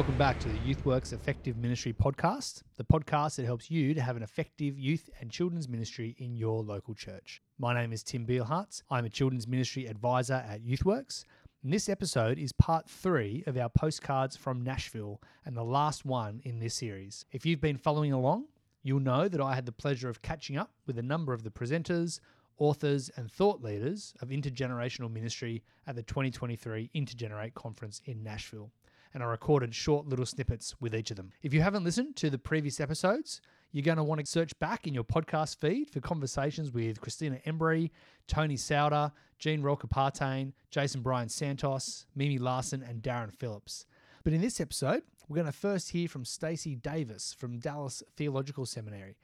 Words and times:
welcome 0.00 0.16
back 0.16 0.40
to 0.40 0.48
the 0.48 0.58
YouthWorks 0.60 1.12
Effective 1.12 1.58
Ministry 1.58 1.92
podcast, 1.92 2.62
the 2.78 2.84
podcast 2.84 3.36
that 3.36 3.44
helps 3.44 3.70
you 3.70 3.92
to 3.92 4.00
have 4.00 4.16
an 4.16 4.22
effective 4.22 4.78
youth 4.78 5.10
and 5.20 5.30
children's 5.30 5.68
ministry 5.68 6.16
in 6.16 6.34
your 6.34 6.62
local 6.62 6.94
church. 6.94 7.42
My 7.58 7.74
name 7.74 7.92
is 7.92 8.02
Tim 8.02 8.24
Beilharz. 8.24 8.80
I'm 8.88 9.04
a 9.04 9.10
children's 9.10 9.46
ministry 9.46 9.84
advisor 9.84 10.42
at 10.48 10.62
YouthWorks. 10.62 11.24
And 11.62 11.70
this 11.70 11.90
episode 11.90 12.38
is 12.38 12.50
part 12.50 12.88
three 12.88 13.44
of 13.46 13.58
our 13.58 13.68
postcards 13.68 14.36
from 14.36 14.62
Nashville 14.62 15.20
and 15.44 15.54
the 15.54 15.62
last 15.62 16.06
one 16.06 16.40
in 16.46 16.60
this 16.60 16.76
series. 16.76 17.26
If 17.30 17.44
you've 17.44 17.60
been 17.60 17.76
following 17.76 18.14
along, 18.14 18.46
you'll 18.82 19.00
know 19.00 19.28
that 19.28 19.42
I 19.42 19.54
had 19.54 19.66
the 19.66 19.70
pleasure 19.70 20.08
of 20.08 20.22
catching 20.22 20.56
up 20.56 20.70
with 20.86 20.98
a 20.98 21.02
number 21.02 21.34
of 21.34 21.42
the 21.42 21.50
presenters, 21.50 22.20
authors, 22.56 23.10
and 23.16 23.30
thought 23.30 23.62
leaders 23.62 24.14
of 24.22 24.30
intergenerational 24.30 25.12
ministry 25.12 25.62
at 25.86 25.94
the 25.94 26.02
2023 26.02 26.88
Intergenerate 26.94 27.52
Conference 27.52 28.00
in 28.06 28.22
Nashville 28.22 28.72
and 29.12 29.22
I 29.22 29.26
recorded 29.26 29.74
short 29.74 30.06
little 30.06 30.26
snippets 30.26 30.74
with 30.80 30.94
each 30.94 31.10
of 31.10 31.16
them. 31.16 31.32
If 31.42 31.52
you 31.52 31.62
haven't 31.62 31.84
listened 31.84 32.16
to 32.16 32.30
the 32.30 32.38
previous 32.38 32.80
episodes, 32.80 33.40
you're 33.72 33.82
going 33.82 33.96
to 33.96 34.04
want 34.04 34.20
to 34.20 34.26
search 34.26 34.58
back 34.58 34.86
in 34.86 34.94
your 34.94 35.04
podcast 35.04 35.58
feed 35.58 35.90
for 35.90 36.00
conversations 36.00 36.72
with 36.72 37.00
Christina 37.00 37.38
Embry, 37.46 37.90
Tony 38.26 38.56
Souter, 38.56 39.12
Jean 39.38 39.62
Rolke 39.62 40.52
Jason 40.70 41.02
Brian 41.02 41.28
Santos, 41.28 42.06
Mimi 42.14 42.38
Larson, 42.38 42.82
and 42.82 43.02
Darren 43.02 43.32
Phillips. 43.32 43.86
But 44.22 44.32
in 44.32 44.40
this 44.40 44.60
episode, 44.60 45.02
we're 45.28 45.36
going 45.36 45.46
to 45.46 45.52
first 45.52 45.90
hear 45.90 46.08
from 46.08 46.24
Stacey 46.24 46.74
Davis 46.74 47.32
from 47.32 47.58
Dallas 47.58 48.02
Theological 48.16 48.66
Seminary. 48.66 49.16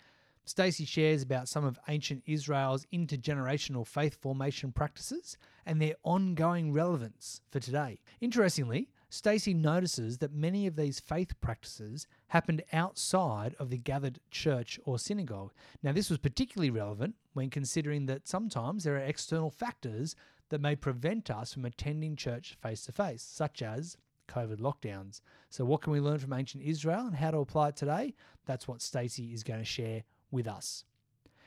Stacey 0.45 0.85
shares 0.85 1.23
about 1.23 1.49
some 1.49 1.65
of 1.65 1.81
ancient 1.89 2.23
Israel's 2.25 2.87
intergenerational 2.95 3.85
faith 3.85 4.17
formation 4.23 4.71
practices 4.71 5.37
and 5.67 5.83
their 5.83 5.95
ongoing 6.05 6.73
relevance 6.73 7.41
for 7.51 7.59
today. 7.59 7.99
Interestingly, 8.21 8.89
Stacey 9.09 9.55
notices 9.55 10.19
that 10.19 10.33
many 10.33 10.67
of 10.67 10.75
these 10.75 10.99
faith 10.99 11.41
practices 11.41 12.07
happened 12.29 12.63
outside 12.73 13.55
of 13.59 13.71
the 13.71 13.79
gathered 13.79 14.19
church 14.31 14.81
or 14.85 14.99
synagogue. 14.99 15.53
Now, 15.83 15.93
this 15.93 16.11
was 16.11 16.19
particularly 16.19 16.71
relevant 16.71 17.15
when 17.33 17.49
considering 17.49 18.07
that 18.07 18.27
sometimes 18.27 18.83
there 18.83 18.97
are 18.97 19.01
external 19.01 19.51
factors 19.51 20.17
that 20.49 20.61
may 20.61 20.75
prevent 20.75 21.31
us 21.31 21.53
from 21.53 21.65
attending 21.65 22.17
church 22.17 22.57
face 22.61 22.83
to 22.87 22.93
face, 22.93 23.23
such 23.23 23.63
as 23.63 23.97
COVID 24.29 24.59
lockdowns. 24.59 25.21
So, 25.51 25.65
what 25.65 25.83
can 25.83 25.93
we 25.93 26.01
learn 26.01 26.19
from 26.19 26.33
ancient 26.33 26.65
Israel 26.65 27.07
and 27.07 27.15
how 27.15 27.31
to 27.31 27.39
apply 27.39 27.69
it 27.69 27.77
today? 27.77 28.15
That's 28.45 28.67
what 28.67 28.83
Stacey 28.83 29.33
is 29.33 29.45
going 29.45 29.61
to 29.61 29.65
share 29.65 30.03
with 30.31 30.49
us. 30.49 30.85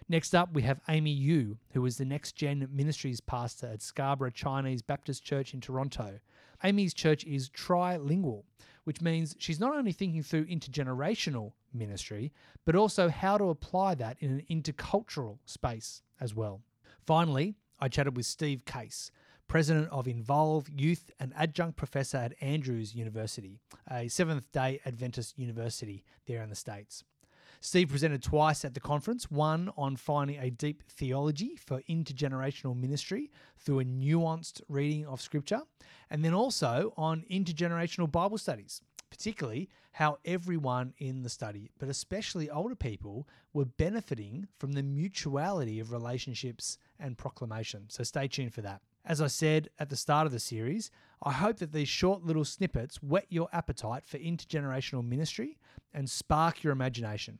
Next 0.07 0.33
up, 0.33 0.53
we 0.53 0.63
have 0.63 0.81
Amy 0.89 1.11
Yu, 1.11 1.57
who 1.73 1.85
is 1.85 1.97
the 1.97 2.05
next 2.05 2.35
gen 2.35 2.67
ministries 2.71 3.21
pastor 3.21 3.67
at 3.67 3.81
Scarborough 3.81 4.31
Chinese 4.31 4.81
Baptist 4.81 5.23
Church 5.23 5.53
in 5.53 5.61
Toronto. 5.61 6.19
Amy's 6.63 6.93
church 6.93 7.23
is 7.25 7.49
trilingual, 7.49 8.43
which 8.83 9.02
means 9.02 9.35
she's 9.39 9.59
not 9.59 9.75
only 9.75 9.91
thinking 9.91 10.23
through 10.23 10.45
intergenerational 10.45 11.53
ministry, 11.73 12.31
but 12.65 12.75
also 12.75 13.09
how 13.09 13.38
to 13.38 13.49
apply 13.49 13.95
that 13.95 14.17
in 14.19 14.31
an 14.31 14.45
intercultural 14.49 15.37
space 15.45 16.02
as 16.19 16.33
well. 16.33 16.61
Finally, 17.05 17.55
I 17.80 17.87
chatted 17.87 18.17
with 18.17 18.25
Steve 18.25 18.65
Case, 18.65 19.11
president 19.47 19.89
of 19.91 20.07
Involve 20.07 20.67
Youth 20.69 21.11
and 21.19 21.33
adjunct 21.35 21.77
professor 21.77 22.17
at 22.17 22.35
Andrews 22.41 22.93
University, 22.93 23.59
a 23.89 24.07
Seventh 24.07 24.52
day 24.52 24.80
Adventist 24.85 25.37
university 25.39 26.03
there 26.25 26.43
in 26.43 26.49
the 26.49 26.55
States. 26.55 27.03
Steve 27.61 27.89
presented 27.89 28.23
twice 28.23 28.63
at 28.63 28.73
the 28.73 28.79
conference 28.79 29.29
one 29.29 29.69
on 29.77 29.97
finding 29.97 30.39
a 30.39 30.49
deep 30.49 30.81
theology 30.88 31.57
for 31.57 31.81
intergenerational 31.89 32.73
ministry 32.73 33.29
through 33.57 33.81
a 33.81 33.83
nuanced 33.83 34.61
reading 34.69 35.05
of 35.05 35.21
Scripture, 35.21 35.61
and 36.09 36.23
then 36.23 36.33
also 36.33 36.93
on 36.95 37.25
intergenerational 37.30 38.09
Bible 38.09 38.37
studies, 38.37 38.81
particularly 39.09 39.67
how 39.92 40.17
everyone 40.23 40.93
in 40.99 41.21
the 41.21 41.30
study, 41.30 41.70
but 41.80 41.89
especially 41.89 42.49
older 42.49 42.75
people, 42.75 43.27
were 43.52 43.65
benefiting 43.65 44.47
from 44.58 44.71
the 44.71 44.83
mutuality 44.83 45.81
of 45.81 45.91
relationships 45.91 46.77
and 46.97 47.17
proclamation. 47.17 47.83
So 47.89 48.03
stay 48.03 48.30
tuned 48.30 48.53
for 48.53 48.61
that. 48.61 48.81
As 49.03 49.21
I 49.21 49.27
said 49.27 49.70
at 49.80 49.89
the 49.89 49.97
start 49.97 50.26
of 50.26 50.31
the 50.31 50.39
series, 50.39 50.91
I 51.23 51.33
hope 51.33 51.58
that 51.58 51.73
these 51.73 51.89
short 51.89 52.23
little 52.23 52.45
snippets 52.45 53.03
whet 53.03 53.26
your 53.27 53.49
appetite 53.52 54.05
for 54.05 54.17
intergenerational 54.17 55.05
ministry 55.05 55.58
and 55.93 56.09
spark 56.09 56.64
your 56.64 56.71
imagination. 56.71 57.39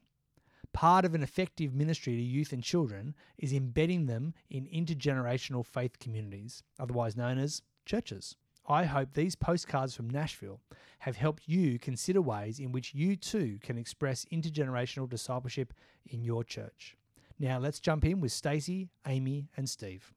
Part 0.74 1.04
of 1.04 1.16
an 1.16 1.24
effective 1.24 1.74
ministry 1.74 2.16
to 2.16 2.22
youth 2.22 2.54
and 2.54 2.64
children 2.64 3.16
is 3.38 3.54
embedding 3.54 4.06
them 4.06 4.34
in 4.50 4.68
intergenerational 4.68 5.66
faith 5.66 6.00
communities, 6.00 6.64
otherwise 6.80 7.18
known 7.18 7.38
as 7.38 7.62
churches. 7.86 8.36
I 8.68 8.84
hope 8.84 9.14
these 9.14 9.36
postcards 9.36 9.96
from 9.96 10.10
Nashville 10.10 10.62
have 11.00 11.18
helped 11.18 11.48
you 11.48 11.80
consider 11.80 12.22
ways 12.22 12.60
in 12.60 12.72
which 12.72 12.94
you 12.94 13.16
too 13.16 13.58
can 13.64 13.80
express 13.80 14.26
intergenerational 14.32 15.10
discipleship 15.10 15.74
in 16.06 16.24
your 16.24 16.44
church. 16.44 16.96
Now 17.40 17.58
let's 17.58 17.80
jump 17.80 18.06
in 18.06 18.22
with 18.22 18.32
Stacey, 18.32 18.90
Amy, 19.08 19.50
and 19.58 19.68
Steve. 19.68 20.14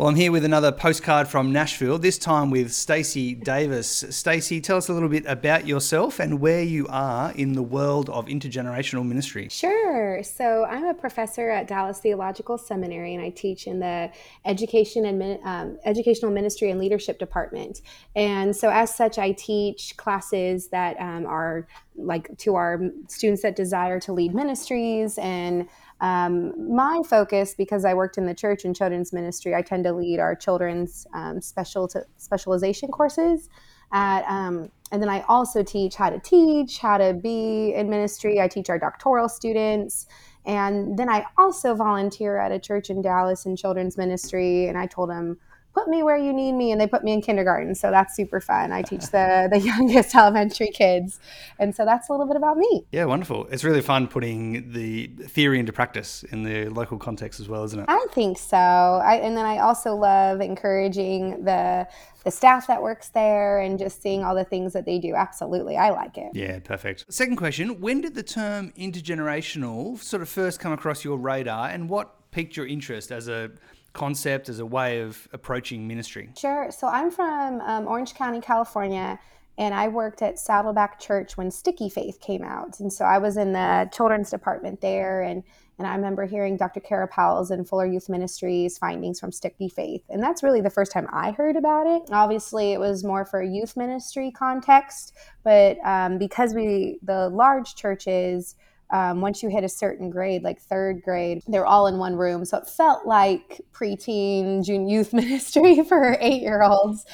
Well, 0.00 0.08
I'm 0.08 0.14
here 0.14 0.32
with 0.32 0.46
another 0.46 0.72
postcard 0.72 1.28
from 1.28 1.52
Nashville, 1.52 1.98
this 1.98 2.16
time 2.16 2.50
with 2.50 2.72
Stacey 2.72 3.34
Davis. 3.34 4.02
Stacey, 4.08 4.58
tell 4.58 4.78
us 4.78 4.88
a 4.88 4.94
little 4.94 5.10
bit 5.10 5.26
about 5.26 5.66
yourself 5.66 6.20
and 6.20 6.40
where 6.40 6.62
you 6.62 6.86
are 6.88 7.32
in 7.32 7.52
the 7.52 7.62
world 7.62 8.08
of 8.08 8.24
intergenerational 8.24 9.06
ministry. 9.06 9.48
Sure. 9.50 10.22
So, 10.22 10.64
I'm 10.64 10.86
a 10.86 10.94
professor 10.94 11.50
at 11.50 11.68
Dallas 11.68 11.98
Theological 11.98 12.56
Seminary 12.56 13.14
and 13.14 13.22
I 13.22 13.28
teach 13.28 13.66
in 13.66 13.78
the 13.78 14.10
education 14.46 15.04
and 15.04 15.38
um, 15.44 15.78
educational 15.84 16.30
ministry 16.30 16.70
and 16.70 16.80
leadership 16.80 17.18
department. 17.18 17.82
And 18.16 18.56
so, 18.56 18.70
as 18.70 18.94
such, 18.94 19.18
I 19.18 19.32
teach 19.32 19.98
classes 19.98 20.68
that 20.68 20.98
um, 20.98 21.26
are 21.26 21.68
like 21.94 22.34
to 22.38 22.54
our 22.54 22.80
students 23.08 23.42
that 23.42 23.54
desire 23.54 24.00
to 24.00 24.14
lead 24.14 24.34
ministries 24.34 25.18
and 25.18 25.68
um, 26.00 26.74
my 26.74 27.02
focus, 27.08 27.54
because 27.54 27.84
I 27.84 27.94
worked 27.94 28.16
in 28.16 28.26
the 28.26 28.34
church 28.34 28.64
and 28.64 28.74
children's 28.74 29.12
ministry, 29.12 29.54
I 29.54 29.62
tend 29.62 29.84
to 29.84 29.92
lead 29.92 30.18
our 30.18 30.34
children's 30.34 31.06
um, 31.14 31.40
special 31.40 31.88
to, 31.88 32.04
specialization 32.16 32.90
courses. 32.90 33.48
At, 33.92 34.24
um, 34.28 34.70
and 34.92 35.02
then 35.02 35.08
I 35.08 35.22
also 35.22 35.62
teach 35.62 35.96
how 35.96 36.10
to 36.10 36.18
teach, 36.20 36.78
how 36.78 36.96
to 36.98 37.12
be 37.12 37.74
in 37.74 37.90
ministry. 37.90 38.40
I 38.40 38.48
teach 38.48 38.70
our 38.70 38.78
doctoral 38.78 39.28
students. 39.28 40.06
And 40.46 40.98
then 40.98 41.08
I 41.08 41.26
also 41.36 41.74
volunteer 41.74 42.38
at 42.38 42.50
a 42.50 42.58
church 42.58 42.88
in 42.88 43.02
Dallas 43.02 43.46
in 43.46 43.56
children's 43.56 43.96
ministry. 43.96 44.66
And 44.66 44.78
I 44.78 44.86
told 44.86 45.10
them, 45.10 45.38
put 45.72 45.88
me 45.88 46.02
where 46.02 46.16
you 46.16 46.32
need 46.32 46.52
me 46.52 46.72
and 46.72 46.80
they 46.80 46.86
put 46.86 47.04
me 47.04 47.12
in 47.12 47.22
kindergarten. 47.22 47.74
So 47.74 47.90
that's 47.90 48.14
super 48.16 48.40
fun. 48.40 48.72
I 48.72 48.82
teach 48.82 49.06
the 49.10 49.48
the 49.50 49.58
youngest 49.72 50.14
elementary 50.14 50.70
kids. 50.70 51.20
And 51.58 51.74
so 51.74 51.84
that's 51.84 52.08
a 52.08 52.12
little 52.12 52.26
bit 52.26 52.36
about 52.36 52.56
me. 52.56 52.84
Yeah 52.90 53.04
wonderful. 53.04 53.46
It's 53.50 53.64
really 53.64 53.82
fun 53.82 54.08
putting 54.08 54.72
the 54.72 55.06
theory 55.28 55.58
into 55.58 55.72
practice 55.72 56.22
in 56.24 56.42
the 56.42 56.68
local 56.68 56.98
context 56.98 57.40
as 57.40 57.48
well 57.48 57.64
isn't 57.64 57.78
it? 57.78 57.86
I 57.88 58.06
think 58.12 58.38
so. 58.38 58.56
I, 58.56 59.16
and 59.16 59.36
then 59.36 59.44
i 59.44 59.58
also 59.58 59.94
love 59.94 60.40
encouraging 60.40 61.44
the 61.44 61.86
the 62.24 62.30
staff 62.30 62.66
that 62.66 62.82
works 62.82 63.08
there 63.08 63.60
and 63.60 63.78
just 63.78 64.02
seeing 64.02 64.24
all 64.24 64.34
the 64.34 64.44
things 64.44 64.74
that 64.74 64.84
they 64.84 64.98
do. 64.98 65.14
Absolutely. 65.14 65.76
I 65.76 65.90
like 65.90 66.18
it. 66.18 66.32
Yeah 66.34 66.58
perfect. 66.58 67.06
Second 67.12 67.36
question 67.36 67.80
when 67.80 68.00
did 68.00 68.14
the 68.14 68.22
term 68.22 68.72
intergenerational 68.72 69.98
sort 69.98 70.22
of 70.22 70.28
first 70.28 70.58
come 70.58 70.72
across 70.72 71.04
your 71.04 71.16
radar 71.16 71.68
and 71.68 71.88
what 71.88 72.16
piqued 72.30 72.56
your 72.56 72.66
interest 72.66 73.10
as 73.10 73.28
a 73.28 73.50
concept 73.92 74.48
as 74.48 74.58
a 74.58 74.66
way 74.66 75.00
of 75.00 75.28
approaching 75.32 75.86
ministry? 75.86 76.30
Sure. 76.36 76.70
So 76.70 76.86
I'm 76.86 77.10
from 77.10 77.60
um, 77.60 77.86
Orange 77.86 78.14
County, 78.14 78.40
California, 78.40 79.18
and 79.58 79.74
I 79.74 79.88
worked 79.88 80.22
at 80.22 80.38
Saddleback 80.38 80.98
Church 80.98 81.36
when 81.36 81.50
Sticky 81.50 81.88
Faith 81.88 82.20
came 82.20 82.42
out. 82.42 82.80
And 82.80 82.92
so 82.92 83.04
I 83.04 83.18
was 83.18 83.36
in 83.36 83.52
the 83.52 83.90
children's 83.92 84.30
department 84.30 84.80
there, 84.80 85.22
and 85.22 85.42
and 85.80 85.86
I 85.86 85.94
remember 85.94 86.26
hearing 86.26 86.58
Dr. 86.58 86.80
Kara 86.80 87.08
Powell's 87.08 87.50
and 87.50 87.66
Fuller 87.66 87.86
Youth 87.86 88.10
Ministries 88.10 88.76
findings 88.76 89.18
from 89.18 89.32
Sticky 89.32 89.70
Faith. 89.70 90.02
And 90.10 90.22
that's 90.22 90.42
really 90.42 90.60
the 90.60 90.68
first 90.68 90.92
time 90.92 91.06
I 91.10 91.30
heard 91.30 91.56
about 91.56 91.86
it. 91.86 92.02
Obviously, 92.12 92.74
it 92.74 92.78
was 92.78 93.02
more 93.02 93.24
for 93.24 93.40
a 93.40 93.48
youth 93.48 93.78
ministry 93.78 94.30
context, 94.30 95.16
but 95.42 95.78
um, 95.82 96.18
because 96.18 96.52
we, 96.52 96.98
the 97.02 97.30
large 97.30 97.76
churches, 97.76 98.56
um, 98.92 99.20
once 99.20 99.42
you 99.42 99.48
hit 99.48 99.62
a 99.62 99.68
certain 99.68 100.10
grade, 100.10 100.42
like 100.42 100.60
third 100.60 101.02
grade, 101.02 101.42
they're 101.46 101.66
all 101.66 101.86
in 101.86 101.98
one 101.98 102.16
room. 102.16 102.44
So 102.44 102.58
it 102.58 102.68
felt 102.68 103.06
like 103.06 103.60
preteen, 103.72 104.64
June 104.64 104.88
youth 104.88 105.12
ministry 105.14 105.82
for 105.84 106.16
eight 106.20 106.42
year 106.42 106.62
olds. 106.62 107.06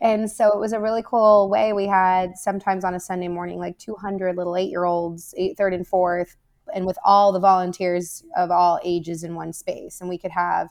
And 0.00 0.30
so 0.30 0.48
it 0.48 0.60
was 0.60 0.72
a 0.72 0.80
really 0.80 1.02
cool 1.04 1.48
way. 1.48 1.72
We 1.72 1.86
had 1.86 2.36
sometimes 2.36 2.84
on 2.84 2.94
a 2.94 3.00
Sunday 3.00 3.28
morning, 3.28 3.58
like 3.58 3.78
200 3.78 4.36
little 4.36 4.56
eight 4.56 4.70
year 4.70 4.84
olds, 4.84 5.34
eight, 5.36 5.56
third 5.56 5.74
and 5.74 5.86
fourth, 5.86 6.36
and 6.72 6.86
with 6.86 6.98
all 7.04 7.32
the 7.32 7.40
volunteers 7.40 8.22
of 8.36 8.50
all 8.50 8.78
ages 8.84 9.24
in 9.24 9.34
one 9.34 9.52
space. 9.52 10.00
And 10.00 10.08
we 10.08 10.18
could 10.18 10.30
have 10.30 10.68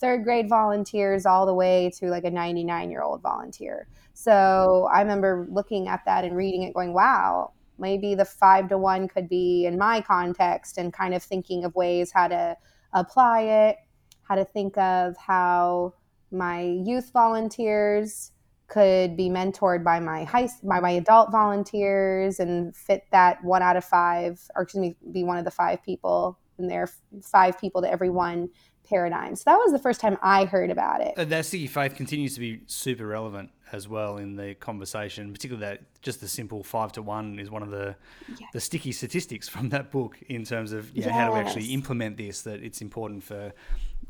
third 0.00 0.24
grade 0.24 0.48
volunteers 0.48 1.26
all 1.26 1.44
the 1.44 1.54
way 1.54 1.90
to 1.98 2.06
like 2.06 2.24
a 2.24 2.30
99 2.30 2.90
year 2.90 3.02
old 3.02 3.20
volunteer. 3.20 3.88
So 4.14 4.88
I 4.92 5.00
remember 5.02 5.46
looking 5.50 5.86
at 5.88 6.04
that 6.06 6.24
and 6.24 6.36
reading 6.36 6.62
it 6.62 6.74
going, 6.74 6.92
wow, 6.92 7.52
maybe 7.78 8.14
the 8.14 8.24
five 8.24 8.68
to 8.68 8.78
one 8.78 9.08
could 9.08 9.28
be 9.28 9.66
in 9.66 9.78
my 9.78 10.00
context 10.00 10.78
and 10.78 10.92
kind 10.92 11.14
of 11.14 11.22
thinking 11.22 11.64
of 11.64 11.74
ways 11.74 12.10
how 12.12 12.28
to 12.28 12.56
apply 12.92 13.42
it, 13.42 13.76
how 14.22 14.34
to 14.34 14.44
think 14.44 14.76
of 14.78 15.16
how 15.16 15.94
my 16.30 16.62
youth 16.62 17.10
volunteers 17.12 18.32
could 18.68 19.16
be 19.16 19.30
mentored 19.30 19.82
by 19.82 19.98
my 19.98 20.24
high 20.24 20.48
by 20.62 20.78
my 20.78 20.90
adult 20.90 21.32
volunteers 21.32 22.38
and 22.38 22.76
fit 22.76 23.04
that 23.10 23.42
one 23.42 23.62
out 23.62 23.76
of 23.78 23.84
five 23.84 24.38
or 24.54 24.62
excuse 24.62 24.80
me 24.80 24.96
be 25.10 25.24
one 25.24 25.38
of 25.38 25.46
the 25.46 25.50
five 25.50 25.82
people 25.82 26.38
and 26.58 26.70
there 26.70 26.82
are 26.82 26.90
five 27.22 27.58
people 27.58 27.80
to 27.80 27.90
every 27.90 28.10
one 28.10 28.50
paradigm. 28.88 29.36
So 29.36 29.44
that 29.46 29.56
was 29.56 29.72
the 29.72 29.78
first 29.78 30.00
time 30.00 30.18
i 30.22 30.44
heard 30.44 30.70
about 30.70 31.00
it. 31.00 31.14
Uh, 31.16 31.24
that 31.24 31.46
faith 31.46 31.94
continues 31.94 32.34
to 32.34 32.40
be 32.40 32.62
super 32.66 33.06
relevant 33.06 33.50
as 33.72 33.88
well 33.88 34.16
in 34.18 34.36
the 34.36 34.54
conversation 34.54 35.32
particularly 35.32 35.66
that 35.66 35.82
just 36.02 36.20
the 36.20 36.28
simple 36.28 36.62
five 36.62 36.92
to 36.92 37.02
one 37.02 37.38
is 37.38 37.50
one 37.50 37.62
of 37.62 37.70
the 37.70 37.94
yes. 38.28 38.38
the 38.52 38.60
sticky 38.60 38.92
statistics 38.92 39.48
from 39.48 39.68
that 39.68 39.90
book 39.90 40.16
in 40.28 40.44
terms 40.44 40.72
of 40.72 40.90
you 40.94 41.02
know, 41.02 41.08
yes. 41.08 41.16
how 41.16 41.30
to 41.30 41.36
actually 41.36 41.66
implement 41.66 42.16
this 42.16 42.42
that 42.42 42.62
it's 42.62 42.80
important 42.80 43.22
for 43.22 43.52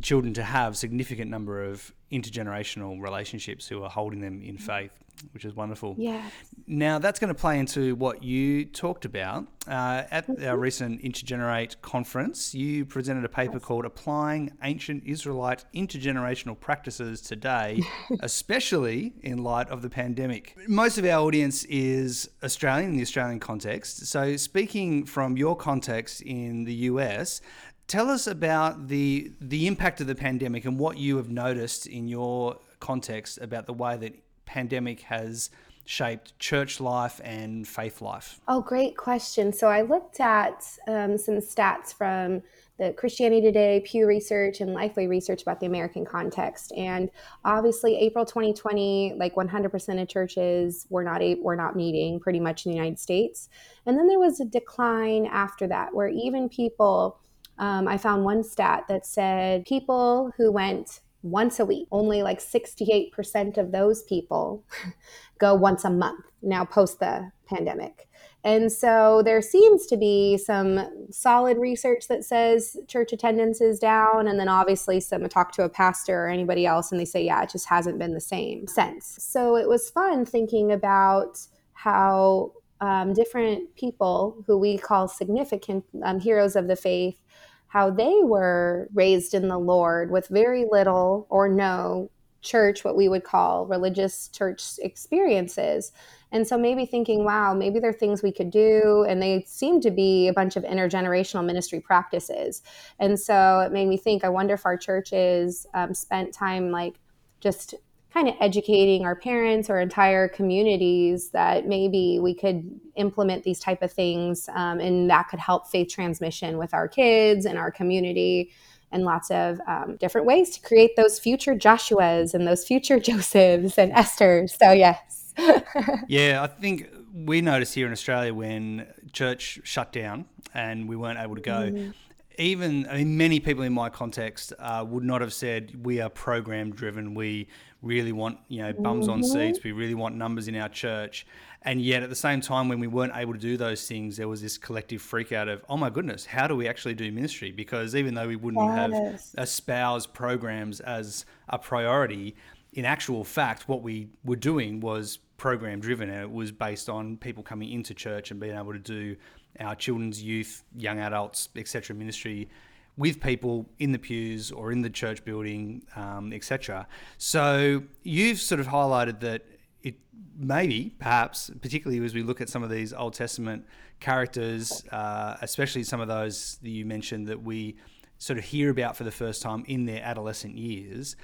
children 0.03 0.35
to 0.35 0.43
have 0.43 0.77
significant 0.77 1.31
number 1.31 1.65
of 1.65 1.93
intergenerational 2.12 3.00
relationships 3.00 3.67
who 3.69 3.83
are 3.83 3.91
holding 3.91 4.21
them 4.21 4.43
in 4.43 4.56
faith, 4.56 4.93
which 5.33 5.45
is 5.45 5.55
wonderful. 5.55 5.95
Yeah. 5.99 6.23
Now 6.67 6.99
that's 6.99 7.19
going 7.19 7.29
to 7.29 7.39
play 7.39 7.59
into 7.59 7.95
what 7.97 8.23
you 8.23 8.65
talked 8.65 9.05
about 9.05 9.47
uh, 9.67 10.05
at 10.11 10.27
mm-hmm. 10.27 10.45
our 10.45 10.56
recent 10.56 11.03
Intergenerate 11.03 11.81
conference. 11.83 12.55
You 12.55 12.85
presented 12.85 13.25
a 13.25 13.29
paper 13.29 13.55
yes. 13.55 13.65
called 13.65 13.85
"Applying 13.85 14.53
Ancient 14.62 15.05
Israelite 15.05 15.65
Intergenerational 15.75 16.59
Practices 16.59 17.21
Today, 17.21 17.83
especially 18.21 19.15
in 19.23 19.43
light 19.43 19.69
of 19.69 19.83
the 19.83 19.91
pandemic." 19.91 20.56
Most 20.67 20.99
of 20.99 21.05
our 21.05 21.21
audience 21.21 21.65
is 21.65 22.31
Australian 22.43 22.91
in 22.91 22.97
the 22.97 23.03
Australian 23.03 23.41
context. 23.41 24.06
So, 24.06 24.37
speaking 24.37 25.05
from 25.05 25.37
your 25.37 25.56
context 25.56 26.23
in 26.23 26.65
the 26.65 26.75
US, 26.75 27.41
Tell 27.88 28.11
us 28.11 28.26
about 28.26 28.88
the 28.88 29.32
the 29.40 29.67
impact 29.67 30.02
of 30.02 30.06
the 30.06 30.14
pandemic 30.14 30.67
and 30.67 30.79
what 30.79 30.99
you 30.99 31.17
have 31.17 31.31
noticed 31.31 31.87
in 31.87 32.06
your 32.06 32.58
context 32.81 33.38
about 33.40 33.64
the 33.64 33.73
way 33.73 33.96
that 33.96 34.14
pandemic 34.44 35.00
has 35.00 35.49
shaped 35.87 36.38
church 36.38 36.81
life 36.81 37.19
and 37.25 37.67
faith 37.67 38.02
life. 38.02 38.40
Oh, 38.46 38.61
great 38.61 38.94
question. 38.99 39.55
So 39.55 39.69
I 39.69 39.81
looked 39.81 40.20
at 40.20 40.67
um, 40.87 41.17
some 41.17 41.37
stats 41.37 41.94
from 41.94 42.43
the 42.79 42.93
Christianity 42.93 43.40
Today, 43.40 43.82
Pew 43.87 44.06
Research, 44.06 44.61
and 44.61 44.76
Lifeway 44.76 45.08
Research 45.08 45.41
about 45.41 45.58
the 45.58 45.67
American 45.67 46.05
context. 46.05 46.73
And 46.76 47.11
obviously, 47.43 47.96
April 47.96 48.26
2020, 48.26 49.14
like 49.17 49.34
100% 49.34 50.02
of 50.02 50.08
churches 50.08 50.87
were 50.91 51.02
not 51.02 51.23
a, 51.23 51.37
were 51.37 51.56
not 51.56 51.75
meeting 51.75 52.20
pretty 52.20 52.38
much 52.38 52.67
in 52.67 52.73
the 52.73 52.76
United 52.76 52.99
States. 52.99 53.49
And 53.87 53.99
then 53.99 54.08
there 54.08 54.20
was 54.20 54.41
a 54.41 54.44
decline 54.44 55.25
after 55.25 55.67
that, 55.69 55.94
where 55.94 56.08
even 56.08 56.50
people 56.50 57.19
um, 57.58 57.88
I 57.88 57.99
found 57.99 58.25
one 58.25 58.44
stat 58.44 58.84
that 58.88 59.06
said 59.06 59.64
people 59.64 60.32
who 60.37 60.52
went 60.52 61.00
once 61.22 61.58
a 61.58 61.64
week, 61.64 61.88
only 61.90 62.22
like 62.22 62.38
68% 62.38 63.58
of 63.58 63.72
those 63.72 64.02
people 64.05 64.64
go 65.38 65.55
once 65.55 65.84
a 65.84 65.90
month 65.90 66.25
now 66.43 66.64
post 66.64 67.00
the 67.00 67.32
pandemic. 67.46 68.08
And 68.44 68.70
so 68.70 69.22
there 69.25 69.43
seems 69.43 69.87
to 69.87 69.96
be 69.96 70.38
some 70.38 71.08
solid 71.10 71.58
research 71.58 72.06
that 72.08 72.25
says 72.25 72.76
church 72.87 73.12
attendance 73.12 73.60
is 73.60 73.81
down. 73.81 74.28
And 74.28 74.38
then 74.38 74.49
obviously, 74.49 75.00
some 75.00 75.28
talk 75.28 75.52
to 75.52 75.64
a 75.64 75.69
pastor 75.69 76.26
or 76.26 76.28
anybody 76.28 76.64
else, 76.64 76.93
and 76.93 77.00
they 77.00 77.05
say, 77.05 77.25
yeah, 77.25 77.43
it 77.43 77.50
just 77.50 77.69
hasn't 77.69 77.99
been 77.99 78.14
the 78.14 78.20
same 78.20 78.66
since. 78.69 79.16
So 79.19 79.56
it 79.56 79.69
was 79.69 79.90
fun 79.90 80.25
thinking 80.25 80.70
about 80.70 81.40
how 81.72 82.52
um, 82.81 83.12
different 83.12 83.75
people 83.75 84.44
who 84.46 84.56
we 84.56 84.78
call 84.78 85.08
significant 85.08 85.84
um, 86.05 86.20
heroes 86.20 86.55
of 86.55 86.69
the 86.69 86.76
faith 86.76 87.20
how 87.69 87.91
they 87.91 88.20
were 88.23 88.88
raised 88.94 89.35
in 89.35 89.49
the 89.49 89.59
Lord 89.59 90.11
with 90.11 90.29
very 90.29 90.65
little 90.70 91.26
or 91.31 91.49
no 91.49 92.11
church, 92.41 92.85
what 92.85 92.97
we 92.97 93.09
would 93.09 93.25
call 93.25 93.67
religious 93.67 94.29
church 94.29 94.62
experiences. 94.79 95.93
And 96.31 96.47
so 96.47 96.56
maybe 96.59 96.87
thinking, 96.87 97.25
wow, 97.25 97.55
maybe 97.55 97.79
there 97.79 97.91
are 97.91 97.94
things 97.94 98.23
we 98.23 98.32
could 98.32 98.50
do. 98.50 99.05
And 99.09 99.20
they 99.20 99.44
seem 99.47 99.81
to 99.82 99.91
be 99.91 100.29
a 100.29 100.32
bunch 100.32 100.56
of 100.56 100.62
intergenerational 100.62 101.44
ministry 101.44 101.81
practices. 101.81 102.62
And 102.99 103.19
so 103.19 103.61
it 103.61 103.73
made 103.73 103.88
me 103.88 103.97
think, 103.97 104.25
I 104.25 104.29
wonder 104.29 104.55
if 104.55 104.67
our 104.67 104.76
churches 104.76 105.67
um, 105.75 105.94
spent 105.94 106.32
time 106.32 106.70
like 106.70 107.00
just 107.41 107.75
kind 108.19 108.29
of 108.29 108.35
educating 108.41 109.05
our 109.05 109.15
parents 109.15 109.70
or 109.70 109.79
entire 109.79 110.26
communities 110.26 111.31
that 111.31 111.67
maybe 111.67 112.19
we 112.20 112.35
could 112.35 112.81
implement 112.97 113.44
these 113.44 113.61
type 113.61 113.81
of 113.81 113.93
things 113.93 114.49
um, 114.55 114.81
and 114.81 115.09
that 115.09 115.29
could 115.29 115.38
help 115.38 115.69
faith 115.69 115.88
transmission 115.88 116.59
with 116.59 116.75
our 116.75 116.88
kids 116.88 117.47
and 117.47 117.56
our 117.56 117.70
community 117.70 118.50
and 118.91 119.05
lots 119.05 119.31
of 119.31 119.61
um, 119.69 119.97
different 120.00 120.26
ways 120.26 120.50
to 120.50 120.61
create 120.67 120.97
those 120.97 121.20
future 121.20 121.55
joshuas 121.55 122.35
and 122.35 122.44
those 122.44 122.67
future 122.67 122.99
josephs 123.09 123.79
and 123.79 123.93
esthers. 123.93 124.59
So 124.59 124.73
yes. 124.73 125.32
Yeah 126.09 126.43
i 126.43 126.49
think 126.49 126.91
we 127.15 127.41
noticed 127.41 127.73
here 127.73 127.87
in 127.87 127.93
australia 127.93 128.35
when 128.35 128.88
church 129.12 129.61
shut 129.62 129.93
down 129.93 130.25
and 130.53 130.88
we 130.88 130.97
weren't 130.97 131.20
able 131.20 131.37
to 131.37 131.41
go 131.41 131.70
mm 131.70 131.94
even 132.38 132.87
I 132.88 132.99
mean, 132.99 133.17
many 133.17 133.40
people 133.40 133.64
in 133.64 133.73
my 133.73 133.90
context 133.90 134.52
uh, 134.58 134.85
would 134.88 135.05
not 135.05 135.20
have 135.20 135.32
said 135.32 135.85
we 135.85 136.00
are 136.00 136.08
program 136.08 136.73
driven. 136.73 137.14
We 137.14 137.49
really 137.82 138.12
want 138.12 138.38
you 138.49 138.62
know 138.62 138.73
bums 138.73 139.06
mm-hmm. 139.06 139.14
on 139.14 139.25
seats. 139.25 139.62
We 139.62 139.73
really 139.73 139.94
want 139.94 140.14
numbers 140.14 140.49
in 140.49 140.56
our 140.56 140.69
church. 140.69 141.26
And 141.62 141.82
yet, 141.82 142.05
at 142.05 142.08
the 142.08 142.17
same 142.17 142.40
time, 142.40 142.69
when 142.69 142.79
we 142.79 142.87
weren't 142.87 143.12
able 143.17 143.32
to 143.32 143.38
do 143.38 143.56
those 143.56 143.87
things, 143.87 144.17
there 144.17 144.29
was 144.29 144.40
this 144.40 144.56
collective 144.56 145.02
freak 145.02 145.32
out 145.32 145.49
of, 145.49 145.64
oh 145.69 145.76
my 145.76 145.90
goodness, 145.90 146.25
how 146.25 146.46
do 146.46 146.55
we 146.55 146.69
actually 146.69 146.94
do 146.94 147.11
ministry? 147.11 147.50
Because 147.50 147.96
even 147.96 148.14
though 148.14 148.29
we 148.29 148.37
wouldn't 148.37 148.64
yes. 148.64 149.32
have 149.34 149.43
espoused 149.43 150.14
programs 150.14 150.79
as 150.79 151.26
a 151.49 151.58
priority, 151.58 152.37
in 152.75 152.84
actual 152.84 153.25
fact, 153.25 153.69
what 153.69 153.82
we 153.82 154.08
were 154.25 154.37
doing 154.37 154.79
was 154.79 155.19
program 155.37 155.81
driven 155.81 156.11
and 156.11 156.20
it 156.20 156.31
was 156.31 156.52
based 156.52 156.88
on 156.88 157.17
people 157.17 157.43
coming 157.43 157.70
into 157.70 157.94
church 157.94 158.31
and 158.31 158.41
being 158.41 158.56
able 158.56 158.73
to 158.73 158.79
do 158.79 159.17
our 159.61 159.75
children's, 159.75 160.23
youth, 160.23 160.65
young 160.77 160.99
adults, 160.99 161.49
etc. 161.56 161.95
ministry 161.95 162.49
with 162.97 163.21
people 163.21 163.67
in 163.79 163.93
the 163.93 163.99
pews 163.99 164.50
or 164.50 164.73
in 164.73 164.83
the 164.83 164.91
church 164.91 165.25
building, 165.25 165.83
um, 165.95 166.32
etc. 166.32 166.87
So 167.17 167.84
you've 168.03 168.41
sort 168.41 168.61
of 168.61 168.67
highlighted 168.67 169.20
that 169.20 169.46
it 169.82 169.94
maybe, 170.37 170.94
perhaps, 170.99 171.51
particularly 171.63 172.05
as 172.05 172.13
we 172.13 172.22
look 172.22 172.41
at 172.41 172.49
some 172.49 172.63
of 172.65 172.70
these 172.70 172.93
Old 172.93 173.15
Testament 173.15 173.65
characters, 174.01 174.84
uh, 174.91 175.37
especially 175.41 175.84
some 175.84 176.01
of 176.01 176.08
those 176.08 176.58
that 176.63 176.70
you 176.70 176.84
mentioned 176.84 177.29
that 177.29 177.43
we 177.43 177.77
sort 178.19 178.39
of 178.39 178.44
hear 178.44 178.69
about 178.69 178.96
for 178.96 179.05
the 179.05 179.13
first 179.13 179.43
time 179.43 179.65
in 179.69 179.87
their 179.87 180.03
adolescent 180.03 180.58
years, 180.58 181.15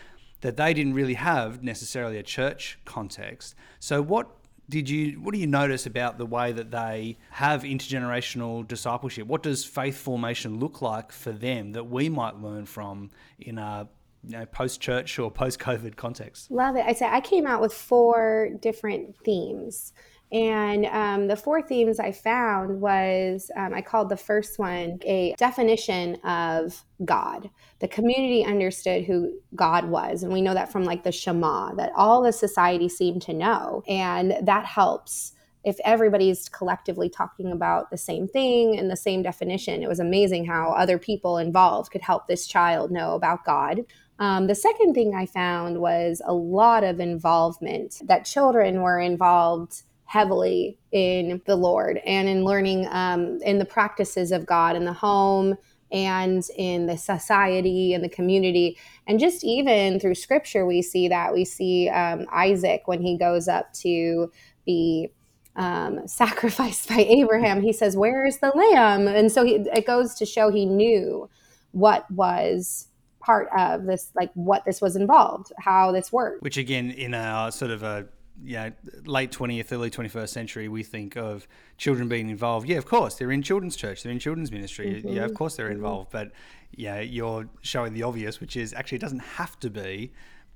that 0.43 0.57
they 0.57 0.75
didn't 0.75 0.95
really 0.95 1.15
have 1.15 1.63
necessarily 1.63 2.19
a 2.19 2.23
church 2.23 2.79
context. 2.85 3.57
So 3.81 4.01
what 4.01 4.29
did 4.69 4.89
you 4.89 5.21
what 5.21 5.35
do 5.35 5.41
you 5.41 5.47
notice 5.47 5.87
about 5.87 6.19
the 6.19 6.27
way 6.27 6.53
that 6.53 6.71
they 6.71 7.17
have 7.31 7.63
intergenerational 7.63 8.67
discipleship 8.67 9.27
what 9.27 9.43
does 9.43 9.65
faith 9.65 9.97
formation 9.97 10.59
look 10.59 10.81
like 10.81 11.13
for 11.13 11.33
them 11.33 11.73
that 11.73 11.85
we 11.85 12.09
might 12.09 12.37
learn 12.41 12.65
from 12.65 13.11
in 13.39 13.59
a 13.59 13.89
you 14.27 14.39
know, 14.39 14.47
post 14.47 14.81
church 14.81 15.19
or 15.19 15.31
post 15.31 15.59
COVID 15.59 15.97
context? 15.97 16.51
Love 16.51 16.77
it. 16.77 16.85
I 16.87 16.93
say 16.93 17.07
I 17.07 17.21
came 17.21 17.47
out 17.47 17.61
with 17.61 17.73
four 17.73 18.51
different 18.61 19.17
themes. 19.19 19.93
And 20.35 20.87
um, 20.87 21.29
the 21.29 21.37
four 21.37 21.63
themes 21.63 22.01
I 22.01 22.11
found 22.11 22.81
was 22.81 23.53
um, 23.57 23.73
I 23.73 23.81
called 23.81 24.09
the 24.09 24.17
first 24.17 24.59
one 24.59 24.99
a 25.05 25.33
definition 25.39 26.17
of 26.25 26.85
God. 27.05 27.49
The 27.79 27.87
community 27.87 28.45
understood 28.45 29.05
who 29.05 29.33
God 29.55 29.85
was. 29.85 30.25
And 30.25 30.33
we 30.33 30.43
know 30.43 30.55
that 30.55 30.73
from 30.73 30.83
like 30.83 31.05
the 31.05 31.13
Shema, 31.13 31.75
that 31.77 31.93
all 31.95 32.21
the 32.21 32.33
society 32.33 32.89
seemed 32.89 33.23
to 33.23 33.33
know. 33.33 33.85
And 33.87 34.35
that 34.43 34.67
helps 34.67 35.35
if 35.63 35.79
everybody's 35.85 36.49
collectively 36.49 37.09
talking 37.09 37.53
about 37.53 37.93
the 37.93 37.97
same 37.97 38.27
thing 38.27 38.77
and 38.77 38.91
the 38.91 38.97
same 38.97 39.23
definition. 39.23 39.85
It 39.85 39.89
was 39.89 40.01
amazing 40.01 40.47
how 40.47 40.73
other 40.73 40.99
people 40.99 41.39
involved 41.39 41.93
could 41.93 42.03
help 42.03 42.27
this 42.27 42.49
child 42.49 42.91
know 42.91 43.15
about 43.15 43.45
God. 43.45 43.83
Um, 44.19 44.49
the 44.49 44.55
second 44.57 44.95
thing 44.95 45.15
I 45.15 45.27
found 45.27 45.81
was 45.81 46.21
a 46.25 46.35
lot 46.35 46.83
of 46.83 46.99
involvement, 46.99 48.03
that 48.05 48.25
children 48.25 48.83
were 48.83 48.99
involved 48.99 49.83
heavily 50.15 50.79
in 50.93 51.43
the 51.45 51.57
Lord 51.57 52.01
and 52.07 52.29
in 52.29 52.45
learning 52.45 52.87
um, 52.93 53.41
in 53.43 53.59
the 53.59 53.65
practices 53.65 54.31
of 54.31 54.47
God 54.47 54.77
in 54.77 54.85
the 54.85 54.93
home 54.93 55.57
and 55.91 56.45
in 56.57 56.87
the 56.87 56.97
society 56.97 57.95
and 57.95 58.05
the 58.05 58.09
community. 58.09 58.79
And 59.09 59.19
just 59.19 59.43
even 59.43 59.99
through 59.99 60.15
scripture, 60.15 60.67
we 60.67 60.83
see 60.83 61.09
that. 61.09 61.33
We 61.33 61.45
see 61.45 61.89
um, 61.89 62.27
Isaac 62.33 62.83
when 62.85 63.03
he 63.03 63.19
goes 63.19 63.49
up 63.49 63.73
to 63.83 64.31
be 64.65 65.09
um, 65.57 66.03
sacrificed 66.07 66.89
by 66.89 67.01
Abraham, 67.01 67.61
he 67.61 67.73
says, 67.73 67.97
Where 67.97 68.25
is 68.25 68.39
the 68.39 68.51
lamb? 68.51 69.09
And 69.09 69.33
so 69.33 69.45
he, 69.45 69.55
it 69.75 69.85
goes 69.85 70.15
to 70.15 70.25
show 70.25 70.49
he 70.49 70.65
knew 70.65 71.29
what 71.73 72.09
was 72.09 72.87
part 73.19 73.49
of 73.57 73.87
this, 73.87 74.13
like 74.15 74.31
what 74.35 74.65
this 74.65 74.81
was 74.81 74.95
involved, 74.95 75.51
how 75.59 75.91
this 75.91 76.13
worked. 76.13 76.41
Which, 76.45 76.57
again, 76.57 76.93
in 76.93 77.15
a 77.15 77.51
sort 77.51 77.73
of 77.73 77.83
a 77.83 78.07
you 78.43 78.57
know, 78.57 78.73
late 79.05 79.31
20th, 79.31 79.73
early 79.73 79.91
21st 79.91 80.29
century, 80.29 80.69
we 80.69 80.83
think 80.83 81.17
of 81.17 81.47
children 81.79 82.09
being 82.09 82.29
involved. 82.29 82.69
Yeah, 82.69 82.79
of 82.79 82.87
course, 82.87 83.15
they're 83.15 83.31
in 83.31 83.43
children's 83.43 83.77
church, 83.77 84.03
they're 84.03 84.13
in 84.13 84.19
children's 84.19 84.51
ministry. 84.51 85.03
Mm-hmm. 85.03 85.09
Yeah, 85.09 85.25
of 85.25 85.35
course 85.35 85.57
they're 85.57 85.67
mm-hmm. 85.67 85.77
involved. 85.77 86.11
But 86.11 86.33
yeah, 86.73 87.01
you're 87.01 87.49
showing 87.63 87.95
the 87.95 88.03
obvious, 88.03 88.41
which 88.41 88.57
is 88.57 88.73
actually 88.75 88.97
it 88.97 89.03
doesn't 89.03 89.21
have 89.21 89.59
to 89.61 89.71
be 89.71 90.13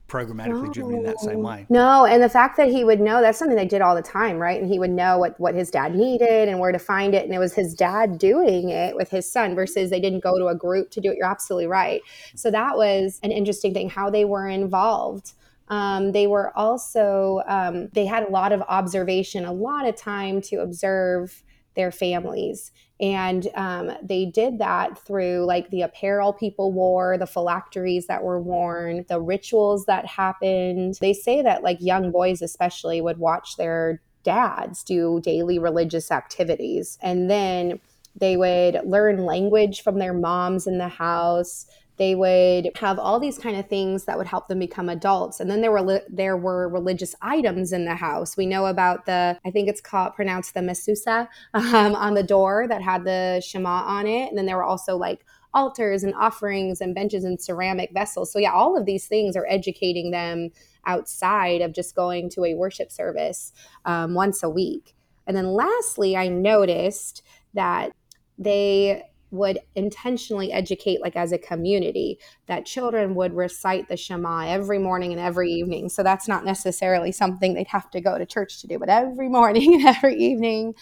programmatically 0.09 0.67
no. 0.67 0.73
driven 0.73 0.95
in 0.95 1.03
that 1.03 1.21
same 1.21 1.43
way. 1.43 1.67
No, 1.69 2.07
and 2.07 2.23
the 2.23 2.31
fact 2.31 2.57
that 2.57 2.69
he 2.69 2.83
would 2.83 2.99
know 2.99 3.21
that's 3.21 3.39
something 3.39 3.57
they 3.57 3.67
did 3.67 3.83
all 3.83 3.95
the 3.95 4.03
time, 4.03 4.39
right? 4.39 4.61
And 4.61 4.71
he 4.71 4.79
would 4.79 4.91
know 4.91 5.19
what 5.19 5.39
what 5.39 5.55
his 5.55 5.71
dad 5.71 5.95
needed 5.95 6.49
and 6.49 6.59
where 6.59 6.73
to 6.73 6.79
find 6.79 7.15
it, 7.15 7.25
and 7.25 7.35
it 7.35 7.39
was 7.39 7.55
his 7.55 7.75
dad 7.75 8.19
doing 8.19 8.71
it 8.71 8.97
with 8.97 9.11
his 9.11 9.31
son 9.31 9.55
versus 9.55 9.91
they 9.91 10.01
didn't 10.01 10.21
go 10.21 10.39
to 10.39 10.47
a 10.49 10.55
group 10.55 10.91
to 10.93 11.01
do 11.01 11.13
it. 11.13 11.19
You're 11.19 11.27
absolutely 11.27 11.67
right. 11.67 12.01
So 12.35 12.51
that 12.51 12.77
was 12.77 13.21
an 13.23 13.31
interesting 13.31 13.75
thing 13.75 13.91
how 13.91 14.11
they 14.11 14.25
were 14.25 14.49
involved. 14.49 15.35
Um, 15.69 16.13
they 16.13 16.27
were 16.27 16.57
also 16.57 17.43
um, 17.47 17.89
they 17.93 18.07
had 18.07 18.25
a 18.25 18.31
lot 18.31 18.53
of 18.53 18.63
observation, 18.63 19.45
a 19.45 19.53
lot 19.53 19.87
of 19.87 19.97
time 19.97 20.41
to 20.43 20.57
observe 20.57 21.43
their 21.75 21.93
families 21.93 22.73
and 23.01 23.47
um, 23.55 23.93
they 24.03 24.27
did 24.27 24.59
that 24.59 24.99
through 24.99 25.45
like 25.47 25.71
the 25.71 25.83
apparel 25.83 26.33
people 26.33 26.73
wore, 26.73 27.17
the 27.17 27.27
phylacteries 27.27 28.07
that 28.09 28.25
were 28.25 28.41
worn, 28.41 29.05
the 29.09 29.21
rituals 29.21 29.85
that 29.87 30.05
happened. 30.05 30.99
They 31.01 31.13
say 31.13 31.43
that 31.43 31.63
like 31.63 31.79
young 31.81 32.11
boys, 32.11 32.43
especially, 32.43 33.01
would 33.01 33.19
watch 33.19 33.57
their 33.57 34.03
dads 34.25 34.83
do 34.83 35.21
daily 35.23 35.61
religious 35.61 36.11
activities. 36.11 36.99
And 37.03 37.31
then 37.31 37.79
they 38.17 38.37
would 38.37 38.81
learn 38.85 39.25
language 39.25 39.83
from 39.83 40.01
their 40.01 40.13
moms 40.13 40.67
in 40.67 40.79
the 40.79 40.89
house 40.89 41.67
they 41.99 42.15
would 42.15 42.71
have 42.77 42.99
all 42.99 43.19
these 43.19 43.39
kind 43.39 43.57
of 43.57 43.69
things 43.69 44.05
that 44.05 44.17
would 44.17 44.27
help 44.27 44.47
them 44.47 44.61
become 44.61 44.89
adults. 44.89 45.41
And 45.41 45.51
then 45.51 45.61
there 45.61 45.73
were 45.73 46.03
there 46.09 46.37
were 46.37 46.69
religious 46.69 47.15
items 47.21 47.73
in 47.73 47.85
the 47.85 47.97
house. 47.97 48.37
We 48.37 48.47
know 48.47 48.67
about 48.67 49.05
the 49.05 49.39
i 49.45 49.51
think 49.51 49.69
it's 49.69 49.81
called 49.81 50.15
pronounced 50.15 50.55
the 50.55 50.61
mezuzah 50.61 51.29
um, 51.55 51.95
on 51.95 52.15
the 52.15 52.23
door 52.23 52.67
that 52.69 52.83
had 52.83 53.05
the 53.05 53.43
shema 53.45 53.83
on 53.83 54.07
it. 54.07 54.29
And 54.29 54.39
then 54.39 54.47
there 54.47 54.57
were 54.57 54.65
also 54.65 54.97
like 54.97 55.25
altars 55.53 56.05
and 56.05 56.15
offerings 56.15 56.81
and 56.81 56.95
benches 56.95 57.25
and 57.25 57.41
ceramic 57.41 57.91
vessels. 57.93 58.33
So 58.33 58.39
yeah 58.39 58.53
all 58.53 58.77
of 58.77 58.87
these 58.87 59.07
things 59.07 59.37
are 59.37 59.47
educating 59.49 60.13
them 60.13 60.51
outside 60.87 61.61
of 61.61 61.75
just 61.75 61.97
going 61.97 62.31
to 62.31 62.45
a 62.45 62.55
worship 62.55 62.93
service 62.93 63.53
um, 63.85 64.15
once 64.15 64.43
a 64.43 64.49
week. 64.49 64.95
And 65.27 65.37
then 65.37 65.47
lastly 65.47 66.17
i 66.17 66.29
noticed 66.29 67.23
that 67.55 67.91
they 68.39 69.03
would 69.31 69.59
intentionally 69.75 70.53
educate 70.53 71.01
like 71.03 71.17
as 71.17 71.33
a 71.33 71.39
community 71.39 72.19
that 72.47 72.65
children 72.65 73.15
would 73.15 73.35
recite 73.35 73.89
the 73.89 73.97
shema 73.97 74.47
every 74.47 74.79
morning 74.79 75.13
and 75.13 75.21
every 75.21 75.51
evening. 75.51 75.89
So 75.89 76.03
that's 76.03 76.29
not 76.29 76.45
necessarily 76.45 77.13
something 77.13 77.55
they'd 77.55 77.67
have 77.69 77.91
to 77.91 78.01
go 78.01 78.17
to 78.17 78.25
church 78.27 78.61
to 78.61 78.67
do 78.67 78.79
but 78.79 78.89
every 78.89 79.29
morning 79.29 79.75
and 79.81 79.87
every 79.87 80.17
evening 80.17 80.75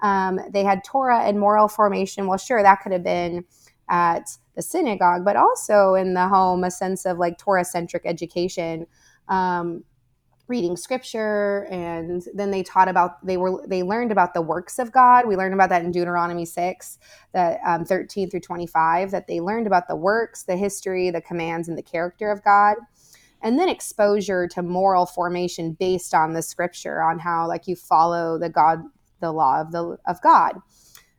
um, 0.00 0.40
they 0.50 0.64
had 0.64 0.82
torah 0.84 1.22
and 1.22 1.38
moral 1.38 1.68
formation. 1.68 2.26
Well 2.26 2.38
sure 2.38 2.62
that 2.62 2.80
could 2.82 2.92
have 2.92 3.04
been 3.04 3.44
at 3.88 4.36
the 4.56 4.62
synagogue 4.62 5.24
but 5.24 5.36
also 5.36 5.94
in 5.94 6.14
the 6.14 6.28
home 6.28 6.64
a 6.64 6.70
sense 6.70 7.06
of 7.06 7.18
like 7.18 7.38
torah 7.38 7.64
centric 7.64 8.02
education. 8.04 8.86
Um, 9.28 9.84
reading 10.48 10.76
scripture 10.76 11.66
and 11.70 12.24
then 12.34 12.50
they 12.50 12.62
taught 12.62 12.88
about 12.88 13.24
they 13.24 13.36
were 13.36 13.64
they 13.66 13.82
learned 13.82 14.10
about 14.10 14.34
the 14.34 14.42
works 14.42 14.78
of 14.78 14.92
god. 14.92 15.26
We 15.26 15.36
learned 15.36 15.54
about 15.54 15.68
that 15.70 15.84
in 15.84 15.92
deuteronomy 15.92 16.44
6 16.44 16.98
that 17.32 17.60
um, 17.64 17.84
13 17.84 18.28
through 18.28 18.40
25 18.40 19.12
that 19.12 19.28
they 19.28 19.40
learned 19.40 19.66
about 19.66 19.88
the 19.88 19.96
works 19.96 20.42
the 20.42 20.56
history 20.56 21.10
the 21.10 21.20
commands 21.20 21.68
and 21.68 21.78
the 21.78 21.82
character 21.82 22.30
of 22.30 22.42
god. 22.42 22.76
And 23.40 23.58
then 23.58 23.68
exposure 23.68 24.46
to 24.48 24.62
moral 24.62 25.06
formation 25.06 25.72
based 25.72 26.14
on 26.14 26.32
the 26.32 26.42
scripture 26.42 27.02
on 27.02 27.18
how 27.18 27.46
like 27.46 27.66
you 27.66 27.76
follow 27.76 28.38
the 28.38 28.50
god 28.50 28.82
the 29.20 29.32
law 29.32 29.60
of 29.60 29.70
the 29.70 29.96
of 30.06 30.20
god. 30.22 30.58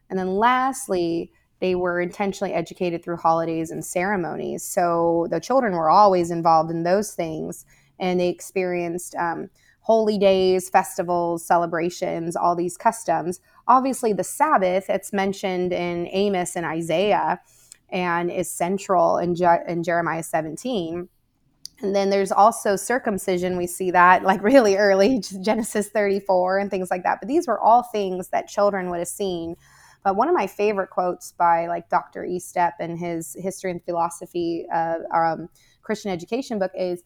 And 0.09 0.19
then 0.19 0.35
lastly 0.35 1.31
they 1.59 1.75
were 1.75 2.01
intentionally 2.01 2.53
educated 2.53 3.03
through 3.03 3.15
holidays 3.15 3.71
and 3.71 3.85
ceremonies. 3.85 4.63
So 4.63 5.27
the 5.31 5.39
children 5.39 5.71
were 5.73 5.89
always 5.89 6.29
involved 6.29 6.69
in 6.69 6.83
those 6.83 7.13
things 7.13 7.65
and 7.99 8.19
they 8.19 8.29
experienced 8.29 9.15
um, 9.15 9.49
holy 9.81 10.17
days, 10.17 10.69
festivals, 10.69 11.45
celebrations, 11.45 12.35
all 12.35 12.55
these 12.55 12.77
customs. 12.77 13.39
Obviously, 13.67 14.13
the 14.13 14.23
Sabbath, 14.23 14.89
it's 14.89 15.13
mentioned 15.13 15.73
in 15.73 16.07
Amos 16.11 16.55
and 16.55 16.65
Isaiah 16.65 17.39
and 17.91 18.31
is 18.31 18.49
central 18.49 19.17
in, 19.17 19.35
Je- 19.35 19.63
in 19.67 19.83
Jeremiah 19.83 20.23
17. 20.23 21.07
And 21.81 21.95
then 21.95 22.09
there's 22.09 22.31
also 22.31 22.77
circumcision. 22.77 23.57
We 23.57 23.67
see 23.67 23.91
that 23.91 24.23
like 24.23 24.41
really 24.43 24.77
early, 24.77 25.19
Genesis 25.19 25.89
34 25.89 26.59
and 26.59 26.71
things 26.71 26.89
like 26.89 27.03
that. 27.03 27.19
But 27.19 27.27
these 27.27 27.47
were 27.47 27.59
all 27.59 27.83
things 27.83 28.29
that 28.29 28.47
children 28.47 28.89
would 28.89 28.99
have 28.99 29.07
seen. 29.07 29.55
But 30.03 30.15
one 30.15 30.27
of 30.27 30.35
my 30.35 30.47
favorite 30.47 30.89
quotes 30.89 31.33
by 31.33 31.67
like 31.67 31.89
Dr. 31.89 32.23
Estep 32.23 32.73
in 32.79 32.97
his 32.97 33.35
History 33.39 33.71
and 33.71 33.83
Philosophy 33.83 34.65
uh, 34.73 34.95
um, 35.13 35.49
Christian 35.81 36.11
Education 36.11 36.59
book 36.59 36.71
is 36.77 37.03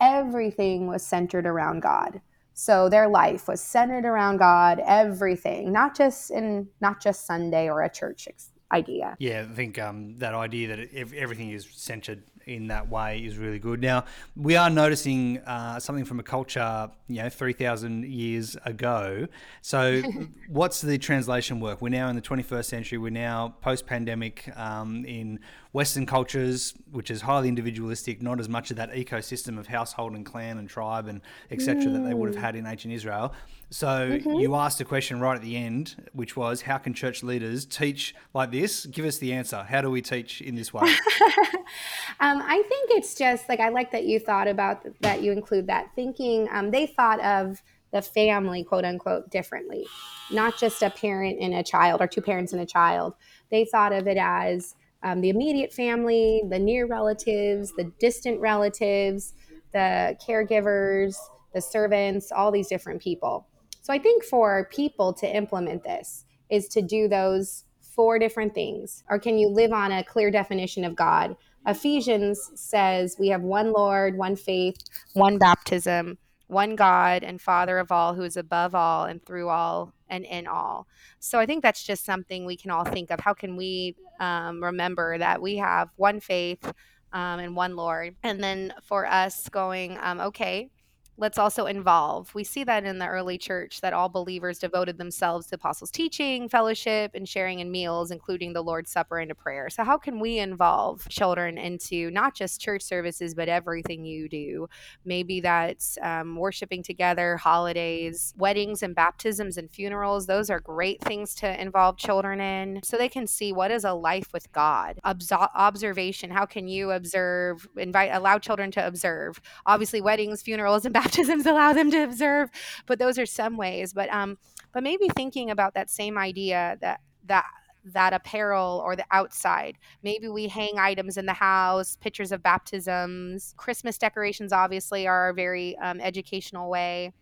everything 0.00 0.86
was 0.86 1.06
centered 1.06 1.46
around 1.46 1.80
God. 1.80 2.20
So 2.54 2.88
their 2.88 3.08
life 3.08 3.46
was 3.46 3.60
centered 3.60 4.04
around 4.04 4.38
God, 4.38 4.82
everything, 4.84 5.72
not 5.72 5.96
just 5.96 6.30
in 6.30 6.68
not 6.80 7.00
just 7.00 7.24
Sunday 7.24 7.68
or 7.68 7.82
a 7.82 7.88
church 7.88 8.26
idea. 8.72 9.16
Yeah, 9.18 9.46
I 9.48 9.54
think 9.54 9.78
um, 9.78 10.18
that 10.18 10.34
idea 10.34 10.76
that 10.76 10.92
everything 11.14 11.50
is 11.50 11.68
centered 11.70 12.22
in 12.46 12.68
that 12.68 12.88
way 12.88 13.20
is 13.20 13.36
really 13.36 13.58
good. 13.58 13.80
Now, 13.80 14.06
we 14.34 14.56
are 14.56 14.70
noticing 14.70 15.38
uh, 15.38 15.78
something 15.78 16.04
from 16.04 16.18
a 16.18 16.22
culture, 16.22 16.90
you 17.06 17.22
know, 17.22 17.28
3,000 17.28 18.06
years 18.06 18.56
ago. 18.64 19.28
So, 19.60 20.02
what's 20.48 20.80
the 20.80 20.98
translation 20.98 21.60
work? 21.60 21.82
We're 21.82 21.90
now 21.90 22.08
in 22.08 22.16
the 22.16 22.22
21st 22.22 22.64
century. 22.64 22.98
We're 22.98 23.10
now 23.10 23.54
post 23.60 23.86
pandemic 23.86 24.50
um, 24.56 25.04
in 25.04 25.40
Western 25.72 26.06
cultures, 26.06 26.74
which 26.90 27.10
is 27.10 27.20
highly 27.22 27.48
individualistic, 27.48 28.22
not 28.22 28.40
as 28.40 28.48
much 28.48 28.70
of 28.70 28.76
that 28.78 28.90
ecosystem 28.92 29.58
of 29.58 29.66
household 29.66 30.14
and 30.14 30.24
clan 30.24 30.58
and 30.58 30.68
tribe 30.68 31.06
and 31.06 31.20
etc. 31.50 31.84
Mm. 31.84 31.92
that 31.92 32.08
they 32.08 32.14
would 32.14 32.34
have 32.34 32.42
had 32.42 32.56
in 32.56 32.66
ancient 32.66 32.94
Israel. 32.94 33.32
So 33.70 33.86
mm-hmm. 33.86 34.30
you 34.34 34.54
asked 34.54 34.80
a 34.80 34.84
question 34.84 35.20
right 35.20 35.36
at 35.36 35.42
the 35.42 35.56
end, 35.56 35.96
which 36.14 36.36
was, 36.36 36.62
how 36.62 36.78
can 36.78 36.94
church 36.94 37.22
leaders 37.22 37.66
teach 37.66 38.14
like 38.32 38.50
this? 38.50 38.86
Give 38.86 39.04
us 39.04 39.18
the 39.18 39.34
answer. 39.34 39.62
How 39.62 39.82
do 39.82 39.90
we 39.90 40.00
teach 40.00 40.40
in 40.40 40.54
this 40.54 40.72
way? 40.72 40.82
um, 42.20 42.42
I 42.42 42.62
think 42.66 42.90
it's 42.92 43.14
just 43.14 43.46
like 43.48 43.60
I 43.60 43.68
like 43.68 43.90
that 43.92 44.04
you 44.04 44.20
thought 44.20 44.48
about 44.48 44.86
that. 45.02 45.22
You 45.22 45.32
include 45.32 45.66
that 45.66 45.90
thinking. 45.94 46.48
Um, 46.50 46.70
they 46.70 46.86
thought 46.86 47.20
of 47.20 47.62
the 47.92 48.00
family, 48.00 48.64
quote 48.64 48.84
unquote, 48.84 49.30
differently, 49.30 49.86
not 50.30 50.58
just 50.58 50.82
a 50.82 50.90
parent 50.90 51.38
and 51.40 51.54
a 51.54 51.62
child 51.62 52.00
or 52.00 52.06
two 52.06 52.20
parents 52.20 52.52
and 52.52 52.62
a 52.62 52.66
child. 52.66 53.14
They 53.50 53.64
thought 53.64 53.92
of 53.92 54.06
it 54.06 54.18
as 54.18 54.74
um, 55.02 55.20
the 55.20 55.28
immediate 55.28 55.72
family, 55.72 56.42
the 56.48 56.58
near 56.58 56.86
relatives, 56.86 57.72
the 57.76 57.92
distant 57.98 58.40
relatives, 58.40 59.34
the 59.72 60.16
caregivers, 60.26 61.16
the 61.54 61.60
servants, 61.60 62.32
all 62.32 62.50
these 62.50 62.68
different 62.68 63.00
people. 63.00 63.46
So 63.82 63.92
I 63.92 63.98
think 63.98 64.24
for 64.24 64.68
people 64.72 65.12
to 65.14 65.36
implement 65.36 65.82
this 65.82 66.24
is 66.50 66.68
to 66.68 66.82
do 66.82 67.08
those 67.08 67.64
four 67.80 68.18
different 68.18 68.54
things. 68.54 69.02
Or 69.08 69.18
can 69.18 69.38
you 69.38 69.48
live 69.48 69.72
on 69.72 69.92
a 69.92 70.04
clear 70.04 70.30
definition 70.30 70.84
of 70.84 70.94
God? 70.94 71.36
Ephesians 71.66 72.50
says 72.54 73.16
we 73.18 73.28
have 73.28 73.42
one 73.42 73.72
Lord, 73.72 74.16
one 74.16 74.36
faith, 74.36 74.76
one 75.14 75.38
baptism, 75.38 76.18
one 76.46 76.76
God 76.76 77.22
and 77.22 77.40
Father 77.40 77.78
of 77.78 77.92
all, 77.92 78.14
who 78.14 78.22
is 78.22 78.36
above 78.36 78.74
all 78.74 79.04
and 79.04 79.24
through 79.24 79.48
all 79.48 79.92
and 80.08 80.24
in 80.24 80.46
all. 80.46 80.86
So 81.18 81.38
I 81.38 81.46
think 81.46 81.62
that's 81.62 81.82
just 81.82 82.04
something 82.04 82.44
we 82.44 82.56
can 82.56 82.70
all 82.70 82.84
think 82.84 83.10
of. 83.10 83.20
How 83.20 83.34
can 83.34 83.56
we 83.56 83.96
um, 84.20 84.62
remember 84.62 85.18
that 85.18 85.40
we 85.40 85.56
have 85.56 85.90
one 85.96 86.20
faith 86.20 86.64
um, 87.12 87.40
and 87.40 87.56
one 87.56 87.76
Lord? 87.76 88.16
And 88.22 88.42
then 88.42 88.72
for 88.82 89.06
us 89.06 89.48
going, 89.48 89.98
um, 90.00 90.20
okay, 90.20 90.70
let's 91.18 91.36
also 91.36 91.66
involve. 91.66 92.32
We 92.34 92.44
see 92.44 92.62
that 92.64 92.84
in 92.84 92.98
the 92.98 93.06
early 93.06 93.38
church 93.38 93.80
that 93.80 93.92
all 93.92 94.08
believers 94.08 94.60
devoted 94.60 94.98
themselves 94.98 95.48
to 95.48 95.56
apostles' 95.56 95.90
teaching, 95.90 96.48
fellowship, 96.48 97.10
and 97.14 97.28
sharing 97.28 97.58
in 97.58 97.70
meals, 97.72 98.12
including 98.12 98.52
the 98.52 98.62
Lord's 98.62 98.90
Supper 98.90 99.18
and 99.18 99.36
prayer. 99.36 99.68
So, 99.68 99.82
how 99.82 99.98
can 99.98 100.20
we 100.20 100.38
involve 100.38 101.06
children 101.08 101.58
into 101.58 102.10
not 102.12 102.34
just 102.34 102.60
church 102.60 102.82
services, 102.82 103.34
but 103.34 103.48
everything 103.48 104.04
you 104.04 104.28
do? 104.28 104.68
Maybe 105.04 105.40
that's 105.40 105.98
um, 106.02 106.36
worshiping 106.36 106.84
together, 106.84 107.36
holidays, 107.36 108.32
weddings, 108.38 108.84
and 108.84 108.94
baptisms 108.94 109.58
and 109.58 109.68
funerals. 109.68 110.26
Those 110.26 110.50
are 110.50 110.60
great 110.60 111.02
things 111.02 111.34
to 111.36 111.60
involve 111.60 111.96
children 111.96 112.40
in 112.40 112.80
so 112.84 112.96
they 112.96 113.08
can 113.08 113.26
see 113.26 113.52
what 113.52 113.72
is 113.72 113.84
a 113.84 113.92
life 113.92 114.32
with 114.32 114.50
God. 114.52 115.00
Obs- 115.02 115.32
observation. 115.32 116.30
How 116.30 116.46
can 116.46 116.68
you 116.68 116.92
observe, 116.92 117.66
invite, 117.76 118.10
allow 118.12 118.38
children 118.38 118.70
to 118.72 118.86
observe? 118.86 119.40
Obviously, 119.66 120.00
weddings, 120.00 120.42
funerals, 120.42 120.84
and 120.84 120.94
baptisms 120.98 121.07
baptisms 121.08 121.46
allow 121.46 121.72
them 121.72 121.90
to 121.90 122.02
observe, 122.02 122.50
but 122.86 122.98
those 122.98 123.18
are 123.18 123.26
some 123.26 123.56
ways. 123.56 123.92
But 123.92 124.12
um, 124.12 124.38
but 124.72 124.82
maybe 124.82 125.08
thinking 125.08 125.50
about 125.50 125.74
that 125.74 125.88
same 125.90 126.18
idea 126.18 126.76
that 126.80 127.00
that 127.26 127.46
that 127.84 128.12
apparel 128.12 128.82
or 128.84 128.96
the 128.96 129.06
outside. 129.10 129.78
Maybe 130.02 130.28
we 130.28 130.48
hang 130.48 130.78
items 130.78 131.16
in 131.16 131.24
the 131.24 131.32
house, 131.32 131.96
pictures 131.96 132.32
of 132.32 132.42
baptisms. 132.42 133.54
Christmas 133.56 133.96
decorations 133.96 134.52
obviously 134.52 135.06
are 135.06 135.30
a 135.30 135.34
very 135.34 135.76
um, 135.78 135.98
educational 136.00 136.68
way. 136.68 137.12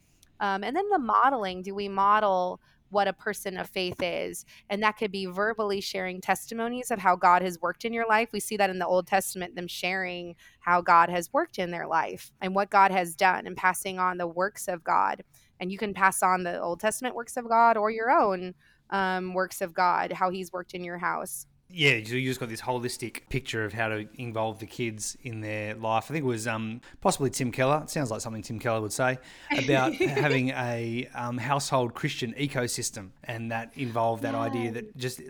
Um, 0.41 0.65
and 0.65 0.75
then 0.75 0.89
the 0.91 0.99
modeling 0.99 1.63
do 1.63 1.75
we 1.75 1.89
model 1.89 2.61
what 2.91 3.09
a 3.09 3.13
person 3.13 3.57
of 3.57 3.69
faith 3.69 4.03
is. 4.03 4.45
And 4.71 4.83
that 4.83 4.97
could 4.97 5.13
be 5.13 5.27
verbally 5.27 5.81
sharing 5.81 6.21
testimonies 6.21 6.91
of 6.91 6.99
how 6.99 7.17
God 7.17 7.43
has 7.43 7.61
worked 7.61 7.85
in 7.85 7.93
your 7.93 8.07
life. 8.07 8.31
We 8.33 8.41
see 8.41 8.57
that 8.57 8.71
in 8.71 8.79
the 8.79 8.87
Old 8.87 9.07
Testament, 9.07 9.55
them 9.55 9.69
sharing 9.69 10.35
how 10.61 10.81
God 10.81 11.09
has 11.09 11.33
worked 11.33 11.59
in 11.59 11.71
their 11.71 11.87
life 11.87 12.31
and 12.41 12.55
what 12.55 12.71
God 12.71 12.91
has 12.91 13.15
done 13.15 13.47
and 13.47 13.57
passing 13.57 13.99
on 13.99 14.19
the 14.19 14.27
works 14.27 14.69
of 14.69 14.85
God. 14.85 15.23
And 15.61 15.73
you 15.73 15.79
can 15.79 15.95
pass 15.95 16.23
on 16.23 16.43
the 16.43 16.61
Old 16.61 16.81
Testament 16.81 17.15
works 17.15 17.37
of 17.37 17.49
God 17.49 17.77
or 17.77 17.91
your 17.91 18.11
own 18.11 18.55
um, 18.91 19.35
works 19.35 19.61
of 19.61 19.75
God, 19.75 20.13
how 20.13 20.31
he's 20.31 20.53
worked 20.53 20.75
in 20.75 20.85
your 20.85 20.99
house 20.99 21.47
yeah, 21.69 21.99
so 22.05 22.15
you 22.15 22.29
just 22.31 22.39
got 22.39 22.49
this 22.49 22.61
holistic 22.61 23.29
picture 23.29 23.65
of 23.65 23.73
how 23.73 23.89
to 23.89 24.09
involve 24.15 24.61
the 24.61 24.67
kids 24.67 25.19
in 25.25 25.41
their 25.41 25.75
life. 25.75 26.05
I 26.05 26.15
think 26.15 26.25
it 26.25 26.29
was 26.29 26.47
um, 26.47 26.81
possibly 27.01 27.29
Tim 27.29 27.51
Keller. 27.51 27.81
It 27.83 27.91
sounds 27.91 28.11
like 28.11 28.21
something 28.21 28.41
Tim 28.43 28.61
Keller 28.61 28.81
would 28.81 28.93
say 28.93 29.19
about 29.51 29.95
having 29.95 30.51
a 30.51 31.09
um, 31.13 31.39
household 31.39 31.93
Christian 31.93 32.35
ecosystem, 32.35 33.09
and 33.25 33.51
that 33.51 33.73
involved 33.75 34.23
that 34.23 34.35
yeah. 34.35 34.41
idea 34.41 34.71
that 34.73 34.97
just 34.97 35.21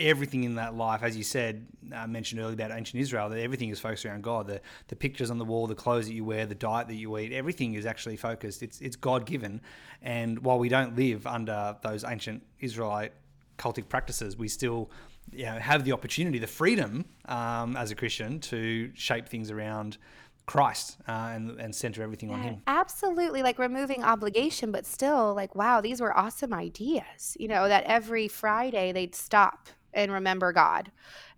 everything 0.00 0.44
in 0.44 0.54
that 0.54 0.74
life, 0.74 1.02
as 1.02 1.14
you 1.14 1.22
said, 1.22 1.66
uh, 1.94 2.06
mentioned 2.06 2.40
earlier 2.40 2.54
about 2.54 2.70
ancient 2.70 2.98
Israel, 2.98 3.28
that 3.28 3.38
everything 3.38 3.68
is 3.68 3.78
focused 3.78 4.06
around 4.06 4.22
God. 4.22 4.46
The 4.46 4.62
the 4.88 4.96
pictures 4.96 5.30
on 5.30 5.36
the 5.36 5.44
wall, 5.44 5.66
the 5.66 5.74
clothes 5.74 6.06
that 6.06 6.14
you 6.14 6.24
wear, 6.24 6.46
the 6.46 6.54
diet 6.54 6.88
that 6.88 6.94
you 6.94 7.18
eat, 7.18 7.32
everything 7.32 7.74
is 7.74 7.84
actually 7.84 8.16
focused. 8.16 8.62
It's 8.62 8.80
it's 8.80 8.96
God 8.96 9.26
given, 9.26 9.60
and 10.00 10.38
while 10.38 10.58
we 10.58 10.70
don't 10.70 10.96
live 10.96 11.26
under 11.26 11.76
those 11.82 12.02
ancient 12.02 12.42
Israelite 12.60 13.12
cultic 13.58 13.88
practices, 13.88 14.38
we 14.38 14.48
still 14.48 14.90
you 15.30 15.44
know, 15.44 15.58
have 15.58 15.84
the 15.84 15.92
opportunity, 15.92 16.38
the 16.38 16.46
freedom 16.46 17.04
um, 17.26 17.76
as 17.76 17.90
a 17.90 17.94
Christian 17.94 18.40
to 18.40 18.90
shape 18.94 19.28
things 19.28 19.50
around 19.50 19.98
Christ 20.46 20.98
uh, 21.08 21.30
and, 21.32 21.60
and 21.60 21.74
center 21.74 22.02
everything 22.02 22.30
on 22.30 22.42
Him. 22.42 22.62
Absolutely, 22.66 23.42
like 23.42 23.58
removing 23.58 24.02
obligation, 24.02 24.72
but 24.72 24.84
still, 24.84 25.34
like, 25.34 25.54
wow, 25.54 25.80
these 25.80 26.00
were 26.00 26.16
awesome 26.16 26.52
ideas. 26.52 27.36
You 27.38 27.48
know, 27.48 27.68
that 27.68 27.84
every 27.84 28.28
Friday 28.28 28.92
they'd 28.92 29.14
stop 29.14 29.68
and 29.94 30.10
remember 30.10 30.52
God. 30.52 30.90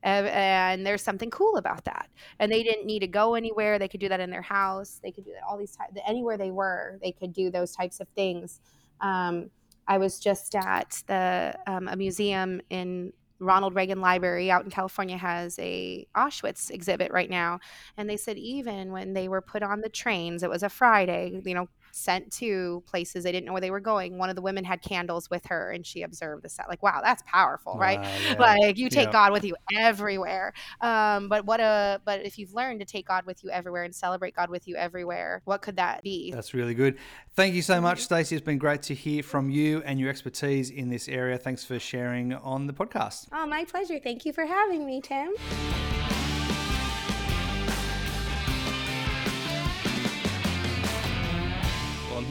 And, 0.03 0.27
and 0.29 0.87
there's 0.87 1.03
something 1.03 1.31
cool 1.31 1.57
about 1.57 1.85
that. 1.85 2.09
And 2.39 2.53
they 2.53 2.63
didn't 2.63 2.87
need 2.87 3.01
to 3.01 3.07
go 3.07 3.35
anywhere. 3.35 3.79
They 3.79 3.89
could 3.89 4.01
do 4.01 4.09
that 4.09 4.21
in 4.21 4.31
their 4.31 4.43
house. 4.43 5.01
They 5.03 5.11
could 5.11 5.25
do 5.25 5.33
that 5.33 5.43
all 5.49 5.59
these 5.59 5.75
times. 5.75 5.97
Anywhere 6.07 6.37
they 6.37 6.51
were, 6.51 6.99
they 7.03 7.13
could 7.13 7.33
do 7.33 7.51
those 7.51 7.73
types 7.73 8.01
of 8.01 8.09
things. 8.09 8.61
Um, 9.01 9.51
I 9.87 9.99
was 9.99 10.19
just 10.19 10.55
at 10.55 11.03
the 11.07 11.55
um, 11.67 11.89
a 11.89 11.97
museum 11.97 12.61
in 12.71 13.13
Ronald 13.39 13.75
Reagan 13.75 14.01
Library 14.01 14.51
out 14.51 14.65
in 14.65 14.71
California 14.71 15.17
has 15.17 15.59
a 15.59 16.07
Auschwitz 16.15 16.71
exhibit 16.71 17.13
right 17.13 17.31
now, 17.31 17.61
and 17.97 18.09
they 18.09 18.17
said 18.17 18.39
even 18.39 18.93
when 18.93 19.13
they 19.13 19.29
were 19.29 19.41
put 19.41 19.63
on 19.63 19.81
the 19.81 19.89
trains, 19.89 20.43
it 20.43 20.51
was 20.51 20.63
a 20.63 20.69
Friday, 20.69 21.41
you 21.45 21.55
know, 21.55 21.69
sent 21.95 22.33
to 22.33 22.83
places 22.87 23.23
they 23.23 23.31
didn't 23.31 23.47
know 23.47 23.53
where 23.53 23.61
they 23.61 23.71
were 23.71 23.81
going. 23.81 24.19
One 24.19 24.29
of 24.29 24.35
the 24.35 24.43
women 24.43 24.65
had 24.65 24.83
candles 24.83 25.31
with 25.31 25.47
her 25.47 25.71
and 25.71 25.87
she 25.87 26.03
observed 26.03 26.43
the 26.43 26.49
set. 26.49 26.69
Like, 26.69 26.83
wow, 26.83 27.01
that's 27.03 27.23
powerful, 27.27 27.77
right? 27.79 28.01
yeah. 28.03 28.35
Like 28.39 28.77
you 28.77 28.89
take 28.89 29.07
yeah. 29.07 29.13
God 29.13 29.33
with 29.33 29.45
you 29.45 29.55
everywhere. 29.73 30.53
Um, 30.81 31.29
but 31.29 31.47
what 31.47 31.61
a 31.61 32.01
but 32.05 32.25
if 32.25 32.37
you've 32.39 32.53
learned 32.53 32.81
to 32.81 32.87
take 32.87 33.07
God 33.07 33.25
with 33.27 33.45
you 33.45 33.51
everywhere 33.51 33.85
and 33.85 33.95
celebrate 33.95 34.35
God 34.35 34.51
with 34.51 34.67
you 34.67 34.75
everywhere, 34.75 35.41
what 35.45 35.63
could 35.63 35.77
that 35.77 36.03
be? 36.03 36.33
That's 36.33 36.53
really 36.53 36.75
good. 36.75 36.99
Thank 37.35 37.55
you 37.55 37.63
so 37.63 37.81
much, 37.81 37.99
mm-hmm. 37.99 38.15
Stacey. 38.15 38.37
It's 38.37 38.45
been 38.45 38.59
great 38.59 38.83
to 38.83 38.95
hear 38.95 39.23
from 39.23 39.51
you 39.51 39.83
and 39.85 40.01
your 40.01 40.11
expertise 40.11 40.71
in 40.71 40.89
this 40.89 41.09
area. 41.09 41.39
Thanks 41.39 41.65
for 41.65 41.79
sharing 41.79 42.35
on 42.35 42.67
the 42.67 42.73
podcast. 42.73 43.29
Oh, 43.33 43.47
my 43.47 43.65
pleasure. 43.65 44.01
Thank 44.01 44.25
you 44.25 44.33
for 44.33 44.47
having 44.47 44.85
me, 44.85 45.01
Tim. 45.01 45.35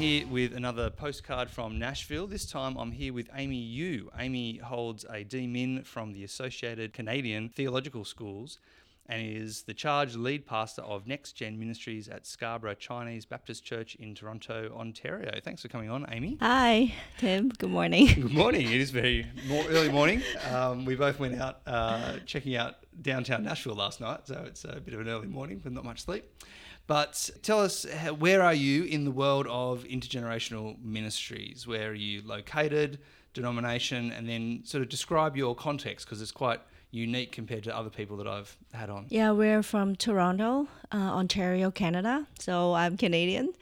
Here 0.04 0.28
with 0.28 0.54
another 0.54 0.90
postcard 0.90 1.50
from 1.50 1.80
Nashville. 1.80 2.28
This 2.28 2.46
time 2.46 2.76
I'm 2.76 2.92
here 2.92 3.14
with 3.14 3.30
Amy 3.34 3.56
Yu. 3.56 4.12
Amy 4.20 4.58
holds 4.58 5.06
a 5.06 5.24
DMin 5.24 5.86
from 5.86 6.12
the 6.12 6.26
Associated 6.26 6.92
Canadian 6.92 7.48
Theological 7.48 8.04
Schools 8.04 8.60
and 9.06 9.26
is 9.26 9.64
the 9.64 9.74
charge 9.74 10.18
lead 10.18 10.46
pastor 10.46 10.82
of 10.82 11.08
Next 11.08 11.38
Gen 11.38 11.58
Ministries 11.58 12.10
at 12.10 12.28
Scarborough 12.28 12.74
Chinese 12.74 13.26
Baptist 13.26 13.64
Church 13.64 13.96
in 13.96 14.14
Toronto, 14.14 14.76
Ontario. 14.78 15.40
Thanks 15.42 15.62
for 15.62 15.70
coming 15.70 15.90
on, 15.90 16.06
Amy. 16.10 16.38
Hi, 16.42 16.94
Tim. 17.18 17.48
Good 17.58 17.70
morning. 17.70 18.08
Good 18.08 18.34
morning. 18.34 18.68
It 18.68 18.82
is 18.82 18.92
very 18.92 19.26
more 19.48 19.64
early 19.70 19.90
morning. 19.90 20.22
Um, 20.52 20.84
we 20.84 20.96
both 20.96 21.18
went 21.18 21.40
out 21.40 21.62
uh, 21.66 22.18
checking 22.26 22.58
out 22.58 22.76
downtown 23.02 23.46
Nashville 23.46 23.76
last 23.76 24.02
night, 24.02 24.28
so 24.28 24.44
it's 24.48 24.66
a 24.66 24.82
bit 24.82 24.96
of 24.96 25.00
an 25.00 25.08
early 25.08 25.28
morning 25.28 25.62
with 25.64 25.72
not 25.72 25.86
much 25.86 26.02
sleep. 26.02 26.26
But 26.86 27.30
tell 27.42 27.62
us, 27.62 27.86
where 28.18 28.42
are 28.42 28.54
you 28.54 28.84
in 28.84 29.06
the 29.06 29.12
world 29.12 29.48
of 29.48 29.84
intergenerational 29.86 30.84
ministries? 30.84 31.66
Where 31.66 31.90
are 31.92 31.94
you 31.94 32.22
located, 32.26 33.00
denomination, 33.34 34.12
and 34.12 34.28
then 34.28 34.62
sort 34.66 34.84
of 34.84 34.90
describe 34.90 35.38
your 35.38 35.56
context 35.56 36.06
because 36.06 36.22
it's 36.22 36.32
quite 36.32 36.60
unique 36.94 37.32
compared 37.32 37.64
to 37.64 37.76
other 37.76 37.90
people 37.90 38.16
that 38.18 38.28
I've 38.28 38.56
had 38.72 38.90
on. 38.90 39.08
Yeah, 39.10 39.32
we're 39.32 39.64
from 39.64 39.96
Toronto, 39.96 40.68
uh, 40.92 40.98
Ontario, 40.98 41.72
Canada. 41.72 42.28
So 42.40 42.76
I'm 42.76 42.98
Canadian. 42.98 43.54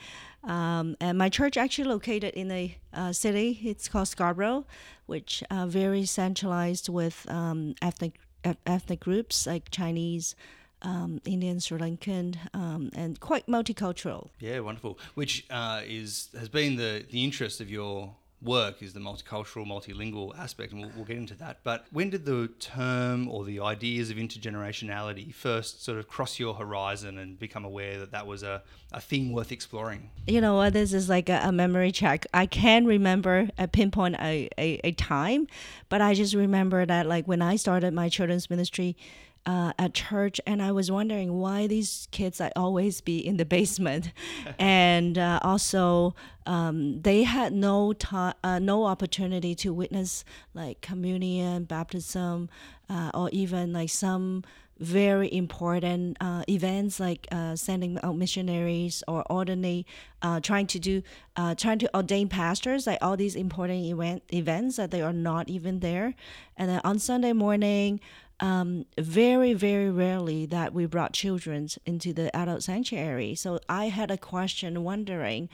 Um, 0.44 0.98
and 1.00 1.18
my 1.18 1.30
church 1.30 1.56
actually 1.56 1.88
located 1.88 2.34
in 2.34 2.52
a 2.52 2.78
uh, 2.94 3.14
city. 3.14 3.60
It's 3.64 3.88
called 3.88 4.10
Scarborough, 4.10 4.66
which 5.06 5.44
uh, 5.50 5.66
very 5.68 6.06
centralized 6.06 6.90
with 6.90 7.26
um, 7.30 7.76
ethnic 7.82 8.20
ethnic 8.66 9.00
groups 9.00 9.46
like 9.46 9.70
Chinese, 9.70 10.36
um, 10.82 11.22
Indian, 11.26 11.60
Sri 11.60 11.80
Lankan, 11.80 12.38
um, 12.54 12.92
and 12.96 13.20
quite 13.20 13.48
multicultural. 13.48 14.30
Yeah, 14.40 14.60
wonderful. 14.60 14.98
Which 15.16 15.46
uh, 15.50 15.82
is 15.86 16.30
has 16.38 16.50
been 16.50 16.76
the 16.76 17.06
the 17.10 17.24
interest 17.24 17.62
of 17.62 17.70
your 17.70 18.16
work 18.42 18.82
is 18.82 18.94
the 18.94 19.00
multicultural, 19.00 19.66
multilingual 19.66 20.38
aspect, 20.38 20.72
and 20.72 20.82
we'll, 20.82 20.92
we'll, 20.96 21.06
get 21.06 21.18
into 21.18 21.36
that. 21.36 21.60
But 21.64 21.86
when 21.92 22.10
did 22.10 22.26
the 22.26 22.50
term 22.60 23.28
or 23.28 23.44
the 23.44 23.60
ideas 23.60 24.10
of 24.10 24.18
intergenerationality 24.18 25.34
first 25.34 25.84
sort 25.84 26.00
of 26.00 26.08
cross 26.08 26.40
your 26.40 26.56
horizon 26.56 27.18
and 27.18 27.40
become 27.40 27.66
aware 27.66 28.00
that 28.00 28.12
that 28.12 28.26
was 28.26 28.44
a, 28.44 28.64
a 28.92 29.00
thing 29.00 29.32
worth 29.32 29.52
exploring? 29.52 30.10
You 30.28 30.42
know 30.42 30.56
what? 30.56 30.74
This 30.74 30.94
is 30.94 31.10
like 31.10 31.30
a, 31.30 31.42
a 31.44 31.52
memory 31.52 31.92
check. 31.92 32.26
I 32.34 32.46
can't 32.46 32.88
remember 32.88 33.50
a 33.58 33.68
pinpoint 33.68 34.16
a, 34.16 34.50
a, 34.58 34.80
a 34.84 34.92
time, 34.94 35.48
but 35.90 36.02
I 36.02 36.14
just 36.14 36.34
remember 36.34 36.86
that 36.86 37.06
like 37.06 37.28
when 37.28 37.42
I 37.42 37.56
started 37.56 37.94
my 37.94 38.10
children's 38.10 38.50
ministry, 38.50 38.98
uh, 39.46 39.74
at 39.80 39.94
church, 39.94 40.40
and 40.46 40.62
I 40.62 40.72
was 40.72 40.92
wondering 40.92 41.34
why 41.34 41.68
these 41.68 42.08
kids 42.12 42.40
I 42.40 42.52
always 42.56 43.02
be 43.02 43.26
in 43.26 43.38
the 43.38 43.46
basement, 43.58 44.12
and 44.60 45.18
uh, 45.18 45.40
also 45.42 46.16
um, 46.46 47.02
they 47.02 47.24
had 47.24 47.54
no 47.54 47.94
time, 47.94 48.34
uh, 48.44 48.60
no 48.60 48.86
opportunity 48.86 49.56
to 49.56 49.74
witness 49.74 50.24
like 50.54 50.82
communion, 50.82 51.66
baptism, 51.66 52.50
uh, 52.90 53.12
or 53.14 53.30
even 53.32 53.74
like 53.74 53.90
some 53.90 54.44
very 54.82 55.32
important 55.32 56.18
uh, 56.20 56.44
events 56.50 57.00
like 57.00 57.28
uh, 57.32 57.56
sending 57.56 58.00
out 58.02 58.18
missionaries 58.18 59.04
or 59.08 59.24
ordinary, 59.32 59.86
uh, 60.24 60.40
trying 60.40 60.66
to 60.66 60.80
do, 60.80 61.04
uh, 61.36 61.54
trying 61.54 61.78
to 61.78 61.96
ordain 61.96 62.28
pastors, 62.28 62.88
like 62.88 62.98
all 63.00 63.16
these 63.16 63.36
important 63.36 63.86
event 63.86 64.24
events 64.34 64.78
that 64.78 64.90
they 64.90 65.02
are 65.02 65.14
not 65.14 65.48
even 65.50 65.80
there. 65.80 66.16
And 66.58 66.68
then 66.68 66.82
on 66.84 66.98
Sunday 66.98 67.32
morning, 67.32 68.00
um, 68.42 68.86
very, 68.98 69.54
very 69.54 69.90
rarely 69.90 70.46
that 70.48 70.74
we 70.74 70.86
brought 70.88 71.14
children 71.14 71.70
into 71.86 72.12
the 72.12 72.36
adult 72.36 72.64
sanctuary. 72.64 73.36
So 73.36 73.60
I 73.70 73.86
had 73.90 74.12
a 74.12 74.18
question 74.18 74.84
wondering 74.84 75.48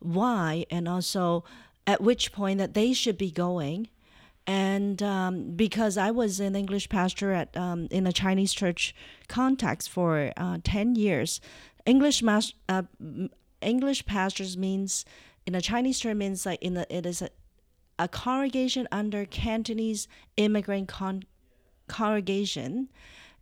why 0.00 0.66
and 0.70 0.88
also 0.88 1.44
at 1.86 2.00
which 2.00 2.32
point 2.32 2.58
that 2.58 2.74
they 2.74 2.92
should 2.92 3.16
be 3.16 3.30
going. 3.30 3.88
And 4.44 5.00
um, 5.02 5.52
because 5.54 5.96
I 5.96 6.10
was 6.10 6.40
an 6.40 6.56
English 6.56 6.88
pastor 6.88 7.32
at 7.32 7.56
um, 7.56 7.86
in 7.92 8.08
a 8.08 8.12
Chinese 8.12 8.52
church 8.52 8.92
context 9.28 9.88
for 9.88 10.32
uh, 10.36 10.58
ten 10.64 10.96
years, 10.96 11.40
English 11.86 12.22
mas- 12.24 12.54
uh, 12.68 12.82
English 13.60 14.04
pastors 14.04 14.56
means 14.56 15.04
in 15.46 15.54
a 15.54 15.60
Chinese 15.60 16.00
term 16.00 16.18
means 16.18 16.44
like 16.44 16.60
in 16.60 16.74
the, 16.74 16.92
it 16.92 17.06
is 17.06 17.22
a, 17.22 17.30
a 18.00 18.08
congregation 18.08 18.88
under 18.90 19.24
Cantonese 19.24 20.08
immigrant 20.36 20.88
con- 20.88 21.22
congregation, 21.92 22.88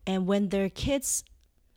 and 0.06 0.26
when 0.26 0.48
their 0.48 0.68
kids, 0.68 1.24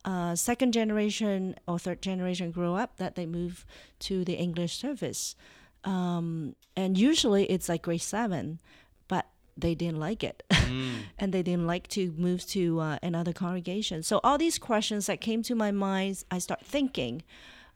uh, 0.05 0.35
second 0.35 0.73
generation 0.73 1.55
or 1.67 1.77
third 1.77 2.01
generation, 2.01 2.51
grow 2.51 2.75
up, 2.75 2.97
that 2.97 3.15
they 3.15 3.27
move 3.27 3.65
to 3.99 4.25
the 4.25 4.33
English 4.33 4.75
service, 4.75 5.35
um, 5.83 6.55
and 6.75 6.97
usually 6.97 7.45
it's 7.45 7.69
like 7.69 7.83
grade 7.83 8.01
seven, 8.01 8.59
but 9.07 9.27
they 9.55 9.75
didn't 9.75 9.99
like 9.99 10.23
it, 10.23 10.41
mm. 10.51 10.95
and 11.19 11.31
they 11.31 11.43
didn't 11.43 11.67
like 11.67 11.87
to 11.89 12.11
move 12.17 12.45
to 12.47 12.79
uh, 12.79 12.97
another 13.03 13.33
congregation. 13.33 14.01
So 14.01 14.19
all 14.23 14.39
these 14.39 14.57
questions 14.57 15.05
that 15.05 15.21
came 15.21 15.43
to 15.43 15.53
my 15.53 15.71
mind, 15.71 16.23
I 16.31 16.39
start 16.39 16.65
thinking 16.65 17.23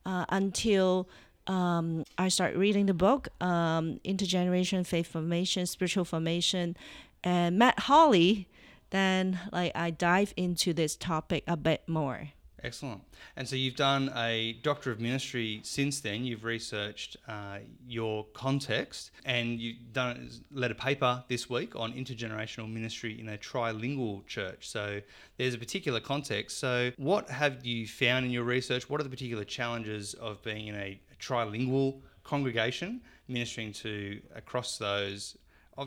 uh, 0.06 0.26
until. 0.30 1.08
Um, 1.50 2.04
I 2.18 2.28
start 2.28 2.58
reading 2.58 2.88
the 2.88 2.94
book, 2.94 3.30
um, 3.40 4.02
Intergeneration 4.04 4.86
Faith 4.86 5.08
Formation, 5.08 5.66
Spiritual 5.66 6.04
Formation, 6.04 6.76
and 7.24 7.58
Matt 7.58 7.80
Hawley 7.88 8.50
then 8.90 9.40
like 9.52 9.72
I 9.76 9.90
dive 9.92 10.34
into 10.38 10.74
this 10.74 10.96
topic 10.96 11.44
a 11.48 11.58
bit 11.58 11.84
more. 11.88 12.30
Excellent. 12.64 13.04
And 13.36 13.48
so 13.48 13.56
you've 13.56 13.76
done 13.76 14.12
a 14.16 14.54
Doctor 14.64 14.92
of 14.92 15.00
Ministry 15.00 15.62
since 15.64 16.00
then. 16.00 16.26
You've 16.26 16.44
researched 16.44 17.16
uh, 17.28 17.60
your 17.88 18.26
context 18.34 19.12
and 19.26 19.60
you've 19.60 19.94
done 19.94 20.32
led 20.52 20.72
a 20.72 20.76
paper 20.76 21.24
this 21.28 21.50
week 21.50 21.76
on 21.76 21.94
intergenerational 21.94 22.72
ministry 22.72 23.20
in 23.20 23.30
a 23.30 23.38
trilingual 23.38 24.26
church. 24.26 24.68
So 24.68 25.02
there's 25.38 25.54
a 25.54 25.60
particular 25.60 26.00
context. 26.00 26.58
So 26.58 26.92
what 26.98 27.30
have 27.30 27.64
you 27.64 27.86
found 27.86 28.26
in 28.26 28.32
your 28.32 28.44
research? 28.44 28.90
What 28.90 29.00
are 29.00 29.04
the 29.04 29.10
particular 29.10 29.44
challenges 29.44 30.16
of 30.16 30.42
being 30.42 30.68
in 30.68 30.76
a 30.76 31.00
trilingual 31.20 32.02
congregation, 32.24 33.02
ministering 33.28 33.72
to 33.72 34.20
across 34.36 34.78
those, 34.78 35.38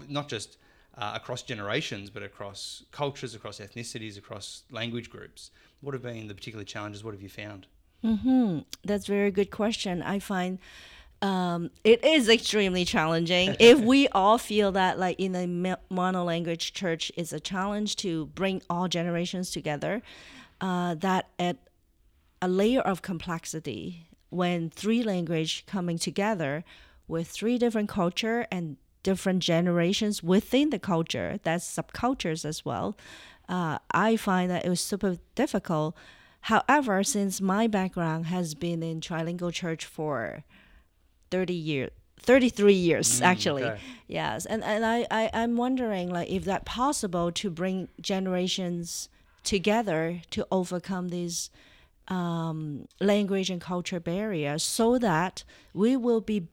not 0.09 0.29
just 0.29 0.57
uh, 0.97 1.13
across 1.15 1.43
generations, 1.43 2.11
but 2.11 2.23
across 2.23 2.85
cultures, 2.91 3.35
across 3.35 3.59
ethnicities, 3.59 4.19
across 4.19 4.65
language 4.71 5.11
groups. 5.11 5.51
What 5.81 5.95
have 5.95 6.03
been 6.03 6.29
the 6.29 6.35
particular 6.35 6.65
challenges? 6.65 7.03
What 7.05 7.15
have 7.15 7.23
you 7.23 7.29
found? 7.29 7.67
Mm-hmm. 8.05 8.61
That's 8.85 9.09
a 9.09 9.13
very 9.13 9.31
good 9.31 9.51
question. 9.51 10.03
I 10.03 10.19
find 10.19 10.59
um, 11.23 11.71
it 11.85 12.05
is 12.05 12.29
extremely 12.29 12.85
challenging. 12.85 13.57
if 13.61 13.79
we 13.79 14.09
all 14.09 14.39
feel 14.39 14.73
that, 14.73 14.99
like 14.99 15.21
in 15.21 15.35
a 15.35 15.77
monolanguage 15.93 16.73
church, 16.73 17.13
it's 17.17 17.33
a 17.33 17.41
challenge 17.41 17.97
to 17.97 18.27
bring 18.27 18.63
all 18.71 18.89
generations 18.89 19.51
together, 19.51 20.03
uh, 20.61 20.95
that 20.97 21.29
at 21.39 21.59
a 22.43 22.49
layer 22.49 22.81
of 22.81 23.03
complexity 23.03 24.07
when 24.31 24.71
three 24.71 25.03
language 25.03 25.67
coming 25.67 25.99
together 25.99 26.65
with 27.07 27.29
three 27.29 27.59
different 27.59 27.89
culture 27.89 28.47
and 28.51 28.77
different 29.03 29.43
generations 29.43 30.23
within 30.23 30.71
the 30.71 30.79
culture, 30.79 31.39
that's 31.43 31.67
subcultures 31.67 32.45
as 32.45 32.65
well. 32.65 32.97
Uh, 33.49 33.79
I 33.91 34.17
find 34.17 34.51
that 34.51 34.65
it 34.65 34.69
was 34.69 34.81
super 34.81 35.17
difficult. 35.35 35.97
However, 36.43 37.03
since 37.03 37.41
my 37.41 37.67
background 37.67 38.27
has 38.27 38.55
been 38.55 38.83
in 38.83 39.01
trilingual 39.01 39.53
church 39.53 39.85
for 39.85 40.45
30 41.31 41.53
years, 41.53 41.91
33 42.23 42.75
years 42.75 43.21
mm, 43.21 43.25
actually 43.25 43.65
okay. 43.65 43.81
yes 44.07 44.45
and, 44.45 44.63
and 44.63 44.85
I, 44.85 45.07
I 45.11 45.31
i'm 45.33 45.57
wondering 45.57 46.11
like 46.11 46.29
if 46.29 46.45
that 46.45 46.67
possible 46.67 47.33
to 47.33 47.49
bring 47.49 47.89
generations 47.99 49.09
together 49.43 50.21
to 50.31 50.47
overcome 50.51 51.09
these 51.09 51.49
um, 52.09 52.87
language 53.01 53.51
and 53.51 53.61
culture 53.61 54.01
barriers 54.01 54.63
so 54.63 54.99
that 54.99 55.45
we 55.73 55.97
will 55.97 56.21
be 56.21 56.49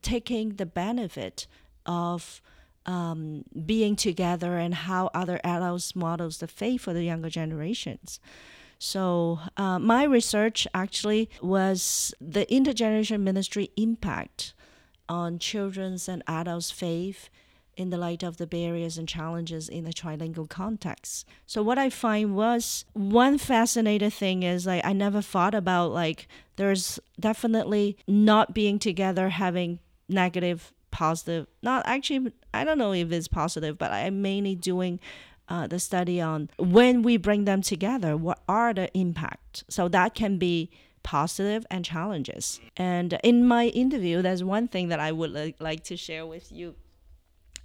taking 0.00 0.54
the 0.56 0.66
benefit 0.66 1.46
of 1.86 2.40
um, 2.86 3.44
being 3.64 3.96
together 3.96 4.56
and 4.56 4.74
how 4.74 5.10
other 5.14 5.40
adults 5.44 5.94
models 5.94 6.38
the 6.38 6.48
faith 6.48 6.82
for 6.82 6.92
the 6.92 7.04
younger 7.04 7.30
generations. 7.30 8.18
So 8.78 9.38
uh, 9.56 9.78
my 9.78 10.04
research 10.04 10.66
actually 10.74 11.30
was 11.40 12.12
the 12.20 12.46
intergenerational 12.46 13.20
ministry 13.20 13.70
impact 13.76 14.54
on 15.08 15.38
children's 15.38 16.08
and 16.08 16.22
adults' 16.26 16.72
faith 16.72 17.28
in 17.76 17.90
the 17.90 17.96
light 17.96 18.22
of 18.22 18.36
the 18.36 18.46
barriers 18.46 18.98
and 18.98 19.08
challenges 19.08 19.68
in 19.68 19.84
the 19.84 19.92
trilingual 19.92 20.48
context. 20.48 21.26
So 21.46 21.62
what 21.62 21.78
I 21.78 21.90
find 21.90 22.34
was 22.34 22.84
one 22.92 23.38
fascinating 23.38 24.10
thing 24.10 24.42
is 24.42 24.66
like 24.66 24.84
I 24.84 24.92
never 24.92 25.22
thought 25.22 25.54
about 25.54 25.92
like 25.92 26.28
there's 26.56 26.98
definitely 27.18 27.96
not 28.06 28.52
being 28.52 28.78
together 28.78 29.30
having 29.30 29.78
negative 30.08 30.72
positive 30.92 31.46
not 31.62 31.82
actually 31.86 32.32
i 32.54 32.62
don't 32.62 32.78
know 32.78 32.92
if 32.92 33.10
it's 33.10 33.26
positive 33.26 33.76
but 33.76 33.90
i'm 33.90 34.22
mainly 34.22 34.54
doing 34.54 35.00
uh, 35.48 35.66
the 35.66 35.78
study 35.78 36.20
on 36.20 36.48
when 36.58 37.02
we 37.02 37.16
bring 37.16 37.44
them 37.44 37.60
together 37.60 38.16
what 38.16 38.40
are 38.48 38.72
the 38.72 38.90
impact? 38.96 39.64
So 39.68 39.88
that 39.88 40.14
can 40.14 40.38
be 40.38 40.70
positive 41.02 41.66
and 41.70 41.84
challenges. 41.84 42.60
And 42.76 43.18
in 43.22 43.46
my 43.46 43.66
interview 43.66 44.22
there's 44.22 44.42
one 44.42 44.68
thing 44.68 44.88
that 44.88 45.00
i 45.00 45.12
would 45.12 45.32
li- 45.32 45.54
like 45.58 45.84
to 45.84 45.96
share 45.96 46.26
with 46.26 46.50
you. 46.50 46.74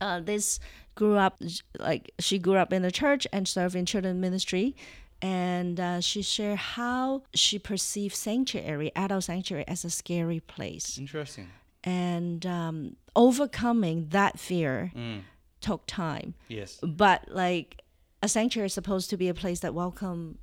Uh, 0.01 0.19
this 0.19 0.59
grew 0.95 1.15
up 1.15 1.41
like 1.79 2.11
she 2.19 2.39
grew 2.39 2.55
up 2.55 2.73
in 2.73 2.81
the 2.81 2.91
church 2.91 3.25
and 3.31 3.47
served 3.47 3.75
in 3.75 3.85
children 3.85 4.19
ministry. 4.19 4.75
And 5.19 5.79
uh, 5.79 6.01
she 6.01 6.21
shared 6.21 6.59
how 6.59 7.23
she 7.33 7.57
perceived 7.57 8.15
sanctuary 8.15 8.91
adult 8.95 9.23
sanctuary 9.23 9.65
as 9.67 9.85
a 9.85 9.89
scary 9.89 10.39
place. 10.39 10.97
Interesting. 10.97 11.49
And 11.83 12.45
um, 12.45 12.95
overcoming 13.17 14.07
that 14.09 14.39
fear 14.39 14.93
mm. 14.95 15.21
took 15.59 15.85
time. 15.87 16.35
Yes. 16.47 16.79
But 16.81 17.27
like 17.29 17.81
a 18.23 18.29
sanctuary 18.29 18.67
is 18.67 18.73
supposed 18.73 19.09
to 19.09 19.17
be 19.17 19.27
a 19.27 19.33
place 19.33 19.59
that 19.59 19.73
welcome 19.73 20.37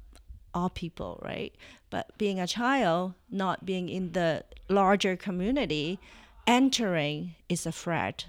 all 0.53 0.69
people, 0.69 1.21
right? 1.25 1.55
But 1.89 2.17
being 2.19 2.39
a 2.39 2.47
child, 2.47 3.15
not 3.31 3.65
being 3.65 3.89
in 3.89 4.13
the 4.13 4.45
larger 4.69 5.17
community, 5.17 5.99
entering 6.47 7.35
is 7.49 7.65
a 7.65 7.73
threat 7.73 8.27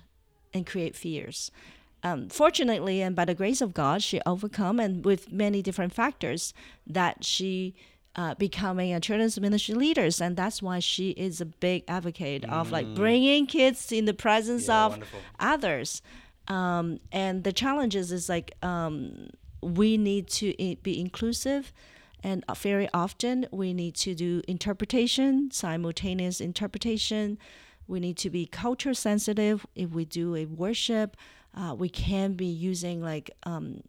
and 0.54 0.66
create 0.66 0.96
fears. 0.96 1.52
Um, 2.04 2.30
fortunately, 2.30 3.02
and 3.02 3.16
by 3.16 3.26
the 3.26 3.34
grace 3.34 3.62
of 3.62 3.74
God, 3.74 4.04
she 4.04 4.22
overcome 4.28 4.80
and 4.80 5.04
with 5.04 5.32
many 5.32 5.64
different 5.64 5.94
factors 5.94 6.54
that 6.86 7.24
she 7.24 7.76
uh, 8.16 8.34
becoming 8.36 8.94
a 8.94 9.00
children's 9.00 9.40
ministry 9.40 9.76
leaders 9.76 10.22
and 10.22 10.38
that's 10.38 10.62
why 10.62 10.80
she 10.80 11.10
is 11.12 11.42
a 11.42 11.46
big 11.46 11.84
advocate 11.88 12.44
mm. 12.44 12.52
of 12.52 12.72
like 12.72 12.86
mm. 12.86 12.96
bringing 12.96 13.46
kids 13.46 13.92
in 13.92 14.06
the 14.06 14.14
presence 14.14 14.68
yeah, 14.68 14.86
of 14.86 14.92
wonderful. 14.92 15.20
others 15.40 16.02
um, 16.48 17.00
and 17.12 17.44
the 17.44 17.52
challenges 17.52 18.12
is 18.12 18.30
like 18.30 18.54
um, 18.64 19.30
we 19.62 19.98
need 19.98 20.28
to 20.28 20.54
be 20.82 21.00
inclusive 21.00 21.74
and 22.24 22.44
very 22.58 22.90
often 22.94 23.48
we 23.52 23.74
need 23.74 23.96
to 23.96 24.16
do 24.16 24.42
interpretation 24.48 25.50
simultaneous 25.52 26.40
interpretation 26.40 27.38
we 27.88 28.00
need 28.00 28.18
to 28.18 28.30
be 28.30 28.46
culture 28.46 28.94
sensitive 28.94 29.66
if 29.76 29.90
we 29.92 30.06
do 30.06 30.36
a 30.36 30.46
worship 30.46 31.18
uh, 31.56 31.74
we 31.74 31.90
can 31.90 32.34
be 32.34 32.46
using 32.46 33.02
like 33.02 33.32
um, 33.44 33.82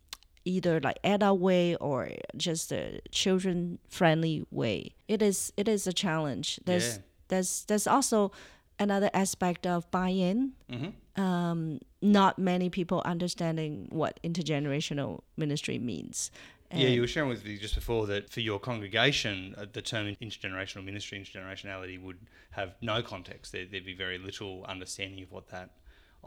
either 0.46 0.80
like 0.80 0.98
adult 1.04 1.40
way 1.40 1.74
or 1.76 2.09
just 2.37 2.72
a 2.72 3.00
children 3.11 3.78
friendly 3.88 4.46
way. 4.50 4.94
It 5.09 5.20
is 5.20 5.52
it 5.56 5.68
is 5.68 5.87
a 5.87 5.92
challenge. 5.92 6.61
There's 6.64 6.96
yeah. 6.96 7.02
there's 7.28 7.64
there's 7.64 7.87
also 7.87 8.32
another 8.78 9.11
aspect 9.12 9.66
of 9.66 9.90
buy-in. 9.90 10.52
Mm-hmm. 10.70 11.20
Um, 11.22 11.80
not 12.02 12.38
many 12.38 12.68
people 12.68 13.02
understanding 13.04 13.88
what 13.90 14.20
intergenerational 14.22 15.22
ministry 15.37 15.78
means. 15.78 16.30
And 16.70 16.80
yeah, 16.80 16.88
you 16.88 17.00
were 17.00 17.06
sharing 17.06 17.28
with 17.28 17.44
me 17.44 17.56
just 17.56 17.74
before 17.74 18.06
that 18.09 18.30
for 18.30 18.40
your 18.40 18.59
congregation, 18.59 19.54
uh, 19.56 19.66
the 19.72 19.80
term 19.82 20.14
intergenerational 20.20 20.85
ministry, 20.85 21.18
intergenerationality 21.18 22.00
would 22.02 22.18
have 22.50 22.74
no 22.82 23.02
context. 23.02 23.52
There, 23.52 23.66
would 23.72 23.87
be 23.87 23.94
very 23.94 24.18
little 24.18 24.64
understanding 24.68 25.22
of 25.22 25.30
what 25.30 25.48
that 25.48 25.70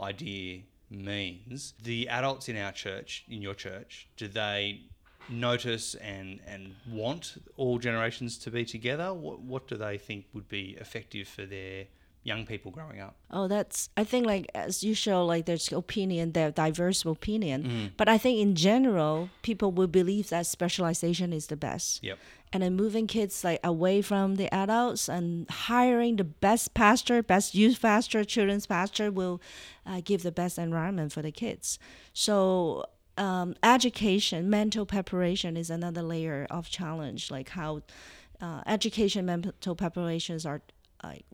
idea 0.01 0.61
means, 0.89 1.73
the 1.81 2.09
adults 2.09 2.49
in 2.49 2.57
our 2.57 2.71
church, 2.71 3.25
in 3.29 3.41
your 3.41 3.53
church, 3.53 4.07
do 4.17 4.27
they 4.27 4.81
notice 5.29 5.95
and, 5.95 6.39
and 6.47 6.75
want 6.89 7.37
all 7.57 7.77
generations 7.77 8.37
to 8.39 8.51
be 8.51 8.65
together? 8.65 9.13
What, 9.13 9.41
what 9.41 9.67
do 9.67 9.77
they 9.77 9.97
think 9.97 10.25
would 10.33 10.47
be 10.47 10.77
effective 10.79 11.27
for 11.27 11.45
their 11.45 11.85
young 12.23 12.45
people 12.45 12.71
growing 12.71 12.99
up? 12.99 13.15
Oh, 13.31 13.47
that's, 13.47 13.89
I 13.95 14.03
think, 14.03 14.25
like, 14.25 14.49
as 14.53 14.83
usual, 14.83 15.25
like, 15.25 15.45
there's 15.45 15.71
opinion, 15.71 16.33
there's 16.33 16.53
diverse 16.53 17.05
opinion. 17.05 17.63
Mm. 17.63 17.91
But 17.95 18.09
I 18.09 18.17
think 18.17 18.39
in 18.39 18.55
general, 18.55 19.29
people 19.41 19.71
will 19.71 19.87
believe 19.87 20.29
that 20.29 20.45
specialization 20.47 21.31
is 21.33 21.47
the 21.47 21.57
best. 21.57 22.03
Yep 22.03 22.17
and 22.51 22.63
then 22.63 22.75
moving 22.75 23.07
kids 23.07 23.43
like 23.43 23.59
away 23.63 24.01
from 24.01 24.35
the 24.35 24.53
adults 24.53 25.07
and 25.07 25.49
hiring 25.49 26.15
the 26.15 26.23
best 26.23 26.73
pastor, 26.73 27.21
best 27.21 27.53
youth 27.53 27.81
pastor, 27.81 28.23
children's 28.23 28.65
pastor 28.65 29.11
will 29.11 29.41
uh, 29.85 30.01
give 30.03 30.23
the 30.23 30.31
best 30.31 30.57
environment 30.57 31.11
for 31.11 31.21
the 31.21 31.31
kids. 31.31 31.77
So 32.13 32.85
um, 33.17 33.55
education, 33.61 34.49
mental 34.49 34.85
preparation 34.85 35.57
is 35.57 35.69
another 35.69 36.01
layer 36.01 36.47
of 36.49 36.69
challenge. 36.69 37.29
Like 37.29 37.49
how 37.49 37.81
uh, 38.41 38.61
education, 38.65 39.25
mental 39.25 39.75
preparations 39.75 40.45
are 40.45 40.61
like 41.03 41.25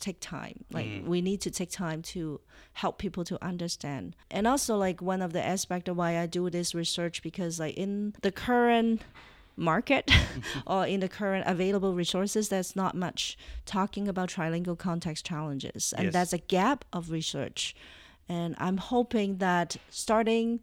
take 0.00 0.20
time. 0.20 0.64
Like 0.72 0.86
mm. 0.86 1.04
we 1.04 1.20
need 1.20 1.40
to 1.42 1.50
take 1.50 1.70
time 1.70 2.02
to 2.02 2.40
help 2.72 2.98
people 2.98 3.24
to 3.24 3.42
understand. 3.44 4.16
And 4.30 4.46
also 4.46 4.76
like 4.76 5.00
one 5.00 5.22
of 5.22 5.32
the 5.32 5.44
aspect 5.44 5.88
of 5.88 5.96
why 5.96 6.18
I 6.18 6.26
do 6.26 6.50
this 6.50 6.74
research 6.74 7.22
because 7.22 7.60
like 7.60 7.76
in 7.76 8.14
the 8.22 8.32
current 8.32 9.02
market 9.56 10.10
or 10.66 10.86
in 10.86 11.00
the 11.00 11.08
current 11.08 11.44
available 11.46 11.94
resources, 11.94 12.48
there's 12.48 12.76
not 12.76 12.94
much 12.94 13.36
talking 13.64 14.08
about 14.08 14.28
trilingual 14.28 14.78
context 14.78 15.26
challenges. 15.26 15.94
And 15.96 16.06
yes. 16.06 16.12
that's 16.12 16.32
a 16.32 16.38
gap 16.38 16.84
of 16.92 17.10
research. 17.10 17.74
And 18.28 18.54
I'm 18.58 18.76
hoping 18.76 19.38
that 19.38 19.76
starting 19.88 20.60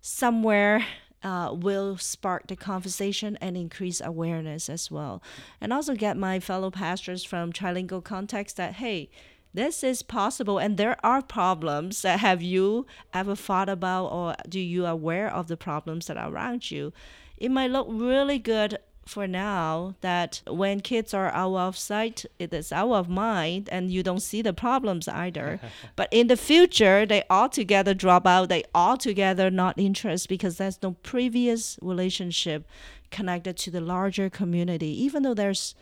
somewhere 0.00 0.86
uh, 1.22 1.50
will 1.52 1.96
spark 1.96 2.46
the 2.46 2.56
conversation 2.56 3.36
and 3.40 3.56
increase 3.56 4.00
awareness 4.00 4.68
as 4.68 4.90
well. 4.90 5.22
And 5.60 5.72
also 5.72 5.94
get 5.94 6.16
my 6.16 6.38
fellow 6.38 6.70
pastors 6.70 7.24
from 7.24 7.52
trilingual 7.52 8.04
context 8.04 8.56
that, 8.56 8.74
hey, 8.74 9.10
this 9.54 9.82
is 9.82 10.02
possible 10.02 10.58
and 10.58 10.76
there 10.76 10.96
are 11.02 11.22
problems 11.22 12.02
that 12.02 12.20
have 12.20 12.42
you 12.42 12.86
ever 13.14 13.34
thought 13.34 13.68
about 13.68 14.06
or 14.08 14.34
do 14.48 14.60
you 14.60 14.84
aware 14.84 15.32
of 15.32 15.48
the 15.48 15.56
problems 15.56 16.06
that 16.06 16.18
are 16.18 16.30
around 16.30 16.70
you 16.70 16.92
it 17.40 17.50
might 17.50 17.70
look 17.70 17.86
really 17.90 18.38
good 18.38 18.78
for 19.08 19.26
now 19.26 19.94
that 20.02 20.42
when 20.46 20.80
kids 20.80 21.14
are 21.14 21.30
out 21.30 21.56
of 21.56 21.78
sight, 21.78 22.26
it 22.38 22.52
is 22.52 22.70
out 22.70 22.92
of 22.92 23.08
mind, 23.08 23.68
and 23.72 23.90
you 23.90 24.02
don't 24.02 24.20
see 24.20 24.42
the 24.42 24.52
problems 24.52 25.08
either. 25.08 25.58
but 25.96 26.08
in 26.12 26.26
the 26.26 26.36
future, 26.36 27.06
they 27.06 27.24
altogether 27.30 27.94
drop 27.94 28.26
out. 28.26 28.50
They 28.50 28.64
altogether 28.74 29.50
not 29.50 29.78
interest 29.78 30.28
because 30.28 30.58
there's 30.58 30.80
no 30.82 30.92
previous 31.02 31.78
relationship 31.80 32.66
connected 33.10 33.56
to 33.56 33.70
the 33.70 33.80
larger 33.80 34.28
community. 34.28 34.90
Even 35.02 35.22
though 35.22 35.34
there's 35.34 35.74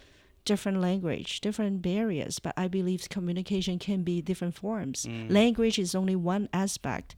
different 0.44 0.80
language, 0.80 1.40
different 1.40 1.82
barriers, 1.82 2.38
but 2.38 2.54
I 2.56 2.68
believe 2.68 3.08
communication 3.10 3.78
can 3.78 4.04
be 4.04 4.22
different 4.22 4.54
forms. 4.54 5.04
Mm. 5.04 5.30
Language 5.30 5.78
is 5.78 5.94
only 5.94 6.14
one 6.14 6.48
aspect. 6.52 7.16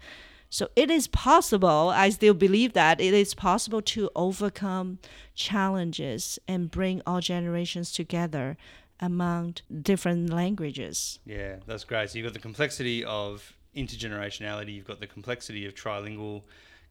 So 0.51 0.69
it 0.77 0.91
is 0.91 1.09
possible, 1.09 1.91
I 1.95 2.09
still 2.11 2.35
believe 2.35 2.73
that 2.73 3.01
it 3.01 3.13
is 3.13 3.35
possible 3.35 3.83
to 3.83 4.11
overcome 4.17 4.99
challenges 5.35 6.39
and 6.49 6.71
bring 6.71 7.03
all 7.07 7.21
generations 7.21 7.93
together 7.93 8.57
among 9.01 9.57
different 9.83 10.31
languages. 10.31 11.21
Yeah, 11.25 11.57
that's 11.67 11.85
great. 11.85 12.11
So 12.11 12.19
you've 12.19 12.27
got 12.27 12.33
the 12.33 12.41
complexity 12.41 13.05
of 13.05 13.55
intergenerationality, 13.77 14.75
you've 14.75 14.87
got 14.87 15.01
the 15.01 15.07
complexity 15.07 15.67
of 15.67 15.75
trilingual 15.75 16.43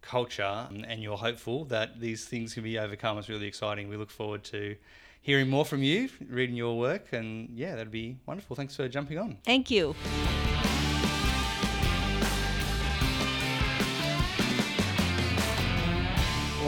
culture, 0.02 0.67
um, 0.70 0.86
and 0.88 1.02
you're 1.02 1.17
hopeful 1.17 1.65
that 1.65 2.00
these 2.00 2.26
things 2.26 2.54
can 2.54 2.63
be 2.63 2.78
overcome. 2.78 3.17
It's 3.17 3.30
really 3.30 3.48
exciting. 3.48 3.89
We 3.89 3.98
look 3.98 4.12
forward 4.12 4.43
to 4.46 4.76
hearing 5.22 5.50
more 5.50 5.65
from 5.65 5.84
you, 5.84 6.10
reading 6.30 6.56
your 6.56 6.78
work, 6.78 7.12
and 7.12 7.50
yeah, 7.54 7.76
that'd 7.76 7.91
be 7.91 8.17
wonderful. 8.26 8.56
Thanks 8.56 8.76
for 8.76 8.88
jumping 8.88 9.17
on. 9.17 9.38
Thank 9.43 9.72
you. 9.72 9.96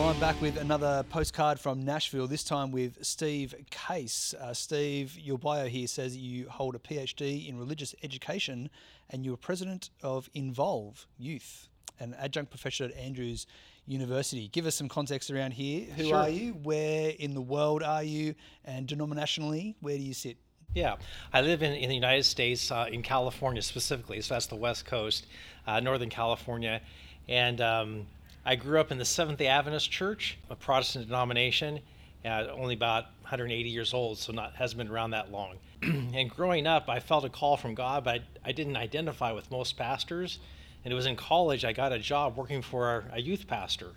I'm 0.09 0.19
back 0.19 0.41
with 0.41 0.57
another 0.57 1.05
postcard 1.11 1.59
from 1.59 1.85
Nashville, 1.85 2.25
this 2.25 2.43
time 2.43 2.71
with 2.71 2.97
Steve 3.05 3.53
Case. 3.69 4.33
Uh, 4.41 4.55
Steve, 4.55 5.15
your 5.19 5.37
bio 5.37 5.67
here 5.67 5.85
says 5.85 6.17
you 6.17 6.49
hold 6.49 6.73
a 6.73 6.79
PhD 6.79 7.47
in 7.47 7.59
religious 7.59 7.93
education 8.01 8.71
and 9.11 9.23
you're 9.23 9.37
president 9.37 9.91
of 10.01 10.27
Involve 10.33 11.05
Youth, 11.19 11.67
an 11.99 12.15
adjunct 12.17 12.49
professor 12.49 12.85
at 12.85 12.97
Andrews 12.97 13.45
University. 13.85 14.47
Give 14.47 14.65
us 14.65 14.73
some 14.73 14.89
context 14.89 15.29
around 15.29 15.51
here. 15.51 15.85
Who 15.95 16.05
sure. 16.05 16.15
are 16.15 16.29
you? 16.29 16.53
Where 16.53 17.13
in 17.19 17.35
the 17.35 17.41
world 17.41 17.83
are 17.83 18.03
you? 18.03 18.33
And 18.65 18.87
denominationally, 18.87 19.75
where 19.79 19.95
do 19.95 20.01
you 20.01 20.15
sit? 20.15 20.37
Yeah, 20.73 20.95
I 21.31 21.41
live 21.41 21.61
in, 21.61 21.73
in 21.73 21.87
the 21.87 21.95
United 21.95 22.23
States, 22.23 22.71
uh, 22.71 22.87
in 22.91 23.03
California 23.03 23.61
specifically, 23.61 24.19
so 24.21 24.33
that's 24.33 24.47
the 24.47 24.55
West 24.55 24.87
Coast, 24.87 25.27
uh, 25.67 25.79
Northern 25.79 26.09
California. 26.09 26.81
And 27.27 27.61
um, 27.61 28.07
I 28.49 28.55
grew 28.55 28.79
up 28.79 28.91
in 28.91 28.97
the 28.97 29.05
Seventh 29.05 29.37
day 29.37 29.45
Adventist 29.45 29.91
Church, 29.91 30.39
a 30.49 30.55
Protestant 30.55 31.05
denomination, 31.05 31.81
uh, 32.25 32.47
only 32.51 32.73
about 32.73 33.03
180 33.21 33.69
years 33.69 33.93
old, 33.93 34.17
so 34.17 34.33
not 34.33 34.55
hasn't 34.55 34.79
been 34.79 34.87
around 34.87 35.11
that 35.11 35.31
long. 35.31 35.57
and 35.83 36.31
growing 36.31 36.65
up, 36.65 36.89
I 36.89 36.99
felt 36.99 37.25
a 37.25 37.29
call 37.29 37.57
from 37.57 37.75
God, 37.75 38.03
but 38.03 38.15
I, 38.15 38.49
I, 38.49 38.51
didn't 38.51 38.75
identify 38.75 39.33
with 39.33 39.51
most 39.51 39.77
pastors. 39.77 40.39
And 40.83 40.91
it 40.91 40.95
was 40.95 41.05
in 41.05 41.15
college 41.15 41.63
I 41.63 41.73
got 41.73 41.93
a 41.93 41.99
job 41.99 42.37
working 42.37 42.63
for 42.63 43.03
a 43.13 43.21
youth 43.21 43.45
pastor 43.45 43.91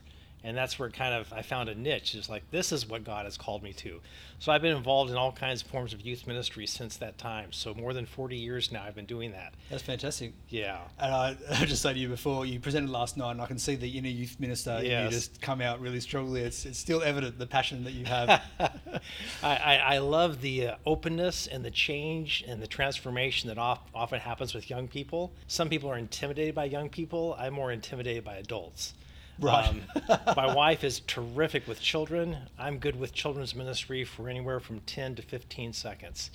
and 0.45 0.57
that's 0.57 0.79
where 0.79 0.91
kind 0.91 1.15
of 1.15 1.33
I 1.33 1.43
found 1.43 1.69
a 1.69 1.75
niche. 1.75 2.15
It's 2.15 2.29
like 2.29 2.51
this 2.51 2.73
is 2.73 2.89
what 2.89 3.05
God 3.05 3.25
has 3.25 3.37
called 3.37 3.63
me 3.63 3.73
to. 3.75 4.01
So 4.43 4.51
I've 4.51 4.61
been 4.61 4.77
involved 4.77 5.09
in 5.09 5.17
all 5.17 5.31
kinds 5.31 5.63
of 5.63 5.69
forms 5.69 5.93
of 5.95 6.01
youth 6.01 6.27
ministry 6.27 6.67
since 6.67 6.97
that 6.97 7.17
time. 7.17 7.53
So 7.53 7.75
more 7.75 7.93
than 7.95 8.07
40 8.07 8.37
years 8.37 8.73
now, 8.73 8.83
I've 8.83 8.97
been 8.97 9.07
doing 9.07 9.31
that. 9.31 9.55
That's 9.71 9.85
fantastic. 9.85 10.33
Yeah. 10.49 10.81
And 10.99 11.15
I, 11.15 11.37
I 11.61 11.65
just 11.65 11.81
said 11.81 11.93
to 11.93 12.01
you 12.01 12.09
before, 12.09 12.45
you 12.45 12.59
presented 12.59 12.91
last 12.91 13.17
night, 13.17 13.31
and 13.31 13.41
I 13.41 13.47
can 13.47 13.57
see 13.57 13.77
the 13.77 13.89
inner 13.97 14.09
youth 14.09 14.41
minister. 14.41 14.81
Yes. 14.83 15.05
You 15.05 15.17
just 15.17 15.41
come 15.41 15.61
out 15.61 15.81
really 15.81 16.01
strongly. 16.01 16.41
It's, 16.41 16.67
it's 16.67 16.79
still 16.79 17.05
evident 17.05 17.39
the 17.39 17.47
passion 17.47 17.85
that 17.85 17.93
you 17.93 18.05
have. 18.05 18.43
I, 18.59 19.57
I, 19.57 19.77
I, 19.77 19.99
love 19.99 20.41
the 20.41 20.67
uh, 20.67 20.77
openness 20.87 21.47
and 21.47 21.65
the 21.65 21.71
change 21.71 22.43
and 22.49 22.61
the 22.61 22.67
transformation 22.67 23.47
that 23.47 23.59
often 23.59 24.19
happens 24.19 24.55
with 24.55 24.69
young 24.69 24.89
people. 24.89 25.33
Some 25.47 25.69
people 25.69 25.89
are 25.89 25.99
intimidated 25.99 26.57
by 26.57 26.65
young 26.65 26.89
people. 26.89 27.37
I'm 27.39 27.55
more 27.55 27.71
intimidated 27.71 28.25
by 28.25 28.39
adults. 28.39 28.95
Right. 29.39 29.69
Um, 29.69 29.83
my 30.37 30.55
wife 30.55 30.85
is 30.85 31.01
terrific 31.01 31.67
with 31.67 31.81
children. 31.81 32.37
I'm 32.59 32.79
good 32.79 32.99
with 32.99 33.13
children's 33.13 33.55
ministry 33.55 34.05
for 34.05 34.29
anywhere 34.29 34.61
from 34.61 34.81
10 34.81 35.17
to 35.17 35.23
15 35.23 35.73
seconds. 35.73 36.31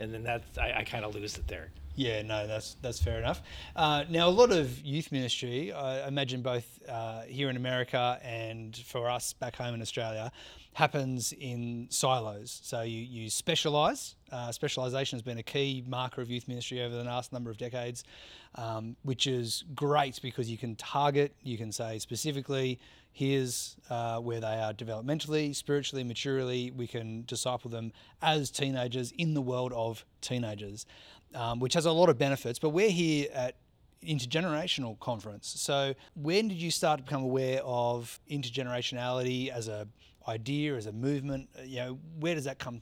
And 0.00 0.12
then 0.12 0.22
that 0.24 0.42
I, 0.60 0.80
I 0.80 0.84
kind 0.84 1.04
of 1.04 1.14
lose 1.14 1.36
it 1.36 1.46
there. 1.48 1.70
Yeah, 1.98 2.22
no, 2.22 2.46
that's 2.46 2.76
that's 2.80 3.02
fair 3.02 3.18
enough. 3.18 3.42
Uh, 3.74 4.04
now, 4.08 4.28
a 4.28 4.30
lot 4.30 4.52
of 4.52 4.80
youth 4.82 5.10
ministry, 5.10 5.72
I 5.72 6.06
imagine 6.06 6.42
both 6.42 6.78
uh, 6.88 7.22
here 7.22 7.50
in 7.50 7.56
America 7.56 8.20
and 8.22 8.76
for 8.76 9.10
us 9.10 9.32
back 9.32 9.56
home 9.56 9.74
in 9.74 9.82
Australia, 9.82 10.30
happens 10.74 11.32
in 11.32 11.88
silos. 11.90 12.60
So 12.62 12.82
you, 12.82 13.00
you 13.00 13.28
specialise. 13.28 14.14
Uh, 14.30 14.52
specialisation 14.52 15.16
has 15.16 15.22
been 15.22 15.38
a 15.38 15.42
key 15.42 15.82
marker 15.88 16.20
of 16.20 16.30
youth 16.30 16.46
ministry 16.46 16.80
over 16.82 16.94
the 16.94 17.02
last 17.02 17.32
number 17.32 17.50
of 17.50 17.58
decades, 17.58 18.04
um, 18.54 18.94
which 19.02 19.26
is 19.26 19.64
great 19.74 20.20
because 20.22 20.48
you 20.48 20.56
can 20.56 20.76
target, 20.76 21.34
you 21.42 21.58
can 21.58 21.72
say 21.72 21.98
specifically, 21.98 22.78
here's 23.10 23.74
uh, 23.90 24.20
where 24.20 24.38
they 24.38 24.46
are 24.46 24.72
developmentally, 24.72 25.52
spiritually, 25.52 26.04
maturely. 26.04 26.70
We 26.70 26.86
can 26.86 27.24
disciple 27.26 27.72
them 27.72 27.90
as 28.22 28.52
teenagers 28.52 29.10
in 29.18 29.34
the 29.34 29.42
world 29.42 29.72
of 29.72 30.04
teenagers 30.20 30.86
um, 31.34 31.60
which 31.60 31.74
has 31.74 31.86
a 31.86 31.92
lot 31.92 32.08
of 32.08 32.18
benefits. 32.18 32.58
But 32.58 32.70
we're 32.70 32.90
here 32.90 33.28
at 33.32 33.56
intergenerational 34.04 34.98
conference. 35.00 35.54
So 35.58 35.94
when 36.14 36.48
did 36.48 36.58
you 36.58 36.70
start 36.70 36.98
to 36.98 37.04
become 37.04 37.22
aware 37.22 37.60
of 37.64 38.20
intergenerationality 38.30 39.48
as 39.48 39.68
a 39.68 39.88
idea, 40.26 40.76
as 40.76 40.86
a 40.86 40.92
movement? 40.92 41.48
Uh, 41.58 41.62
you 41.62 41.76
know, 41.76 41.98
where 42.20 42.34
does 42.34 42.44
that 42.44 42.58
come 42.58 42.80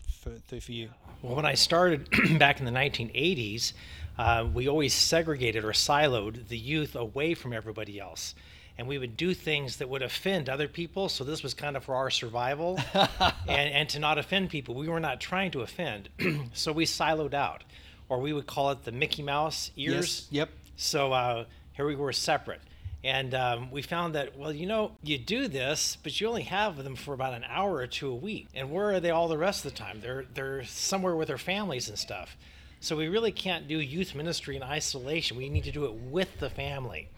through 0.48 0.61
for 0.61 0.72
you? 0.72 0.90
Well, 1.22 1.37
when 1.37 1.46
I 1.46 1.54
started 1.54 2.09
back 2.38 2.59
in 2.59 2.66
the 2.66 2.72
1980s, 2.72 3.72
uh, 4.18 4.46
we 4.52 4.68
always 4.68 4.94
segregated 4.94 5.64
or 5.64 5.72
siloed 5.72 6.48
the 6.48 6.59
youth 6.59 6.96
away 6.96 7.35
from 7.35 7.52
everybody 7.52 8.00
else. 8.00 8.35
And 8.78 8.87
we 8.87 8.98
would 8.98 9.16
do 9.16 9.32
things 9.32 9.76
that 9.78 9.88
would 9.88 10.02
offend 10.02 10.50
other 10.50 10.68
people. 10.68 11.09
So 11.09 11.24
this 11.24 11.42
was 11.42 11.54
kind 11.54 11.78
of 11.78 11.85
for 11.85 11.94
our 11.94 12.11
survival 12.11 12.78
and, 12.94 13.72
and 13.72 13.88
to 13.88 13.98
not 13.98 14.18
offend 14.18 14.50
people. 14.50 14.74
We 14.74 14.88
were 14.88 15.00
not 15.00 15.18
trying 15.18 15.50
to 15.52 15.62
offend. 15.62 16.11
so 16.52 16.72
we 16.72 16.85
siloed 16.85 17.32
out 17.32 17.64
or 18.09 18.21
we 18.21 18.33
would 18.33 18.47
call 18.47 18.71
it 18.71 18.85
the 18.85 18.92
Mickey 18.92 19.23
Mouse 19.23 19.71
ears. 19.77 19.95
Yes. 19.95 20.29
Yep. 20.31 20.51
So 20.77 21.12
uh, 21.12 21.45
here 21.73 21.87
we 21.87 21.97
were 21.97 22.12
separate. 22.12 22.61
And 23.05 23.35
um, 23.35 23.71
we 23.71 23.83
found 23.83 24.16
that, 24.16 24.37
well, 24.37 24.53
you 24.53 24.66
know, 24.66 24.92
you 25.03 25.16
do 25.16 25.47
this, 25.47 25.97
but 26.03 26.21
you 26.21 26.27
only 26.27 26.42
have 26.42 26.83
them 26.83 26.97
for 26.97 27.14
about 27.14 27.35
an 27.35 27.45
hour 27.49 27.77
or 27.77 27.87
two 27.87 28.11
a 28.11 28.14
week. 28.14 28.49
And 28.55 28.73
where 28.73 28.92
are 28.92 29.01
they 29.01 29.11
all 29.11 29.29
the 29.29 29.38
rest 29.38 29.64
of 29.64 29.73
the 29.73 29.79
time? 29.79 30.01
They're, 30.01 30.25
they're 30.35 30.64
somewhere 30.64 31.14
with 31.14 31.29
their 31.29 31.38
families 31.38 31.88
and 31.88 31.97
stuff. 31.97 32.37
So 32.81 32.97
we 32.97 33.09
really 33.09 33.33
can't 33.33 33.69
do 33.69 33.79
youth 33.79 34.14
ministry 34.14 34.57
in 34.57 34.62
isolation. 34.62 35.37
We 35.37 35.49
need 35.49 35.64
to 35.64 35.73
do 35.73 35.85
it 35.85 35.95
with 35.95 36.40
the 36.40 36.51
family. 36.51 37.09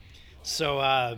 So 0.43 0.79
uh, 0.79 1.17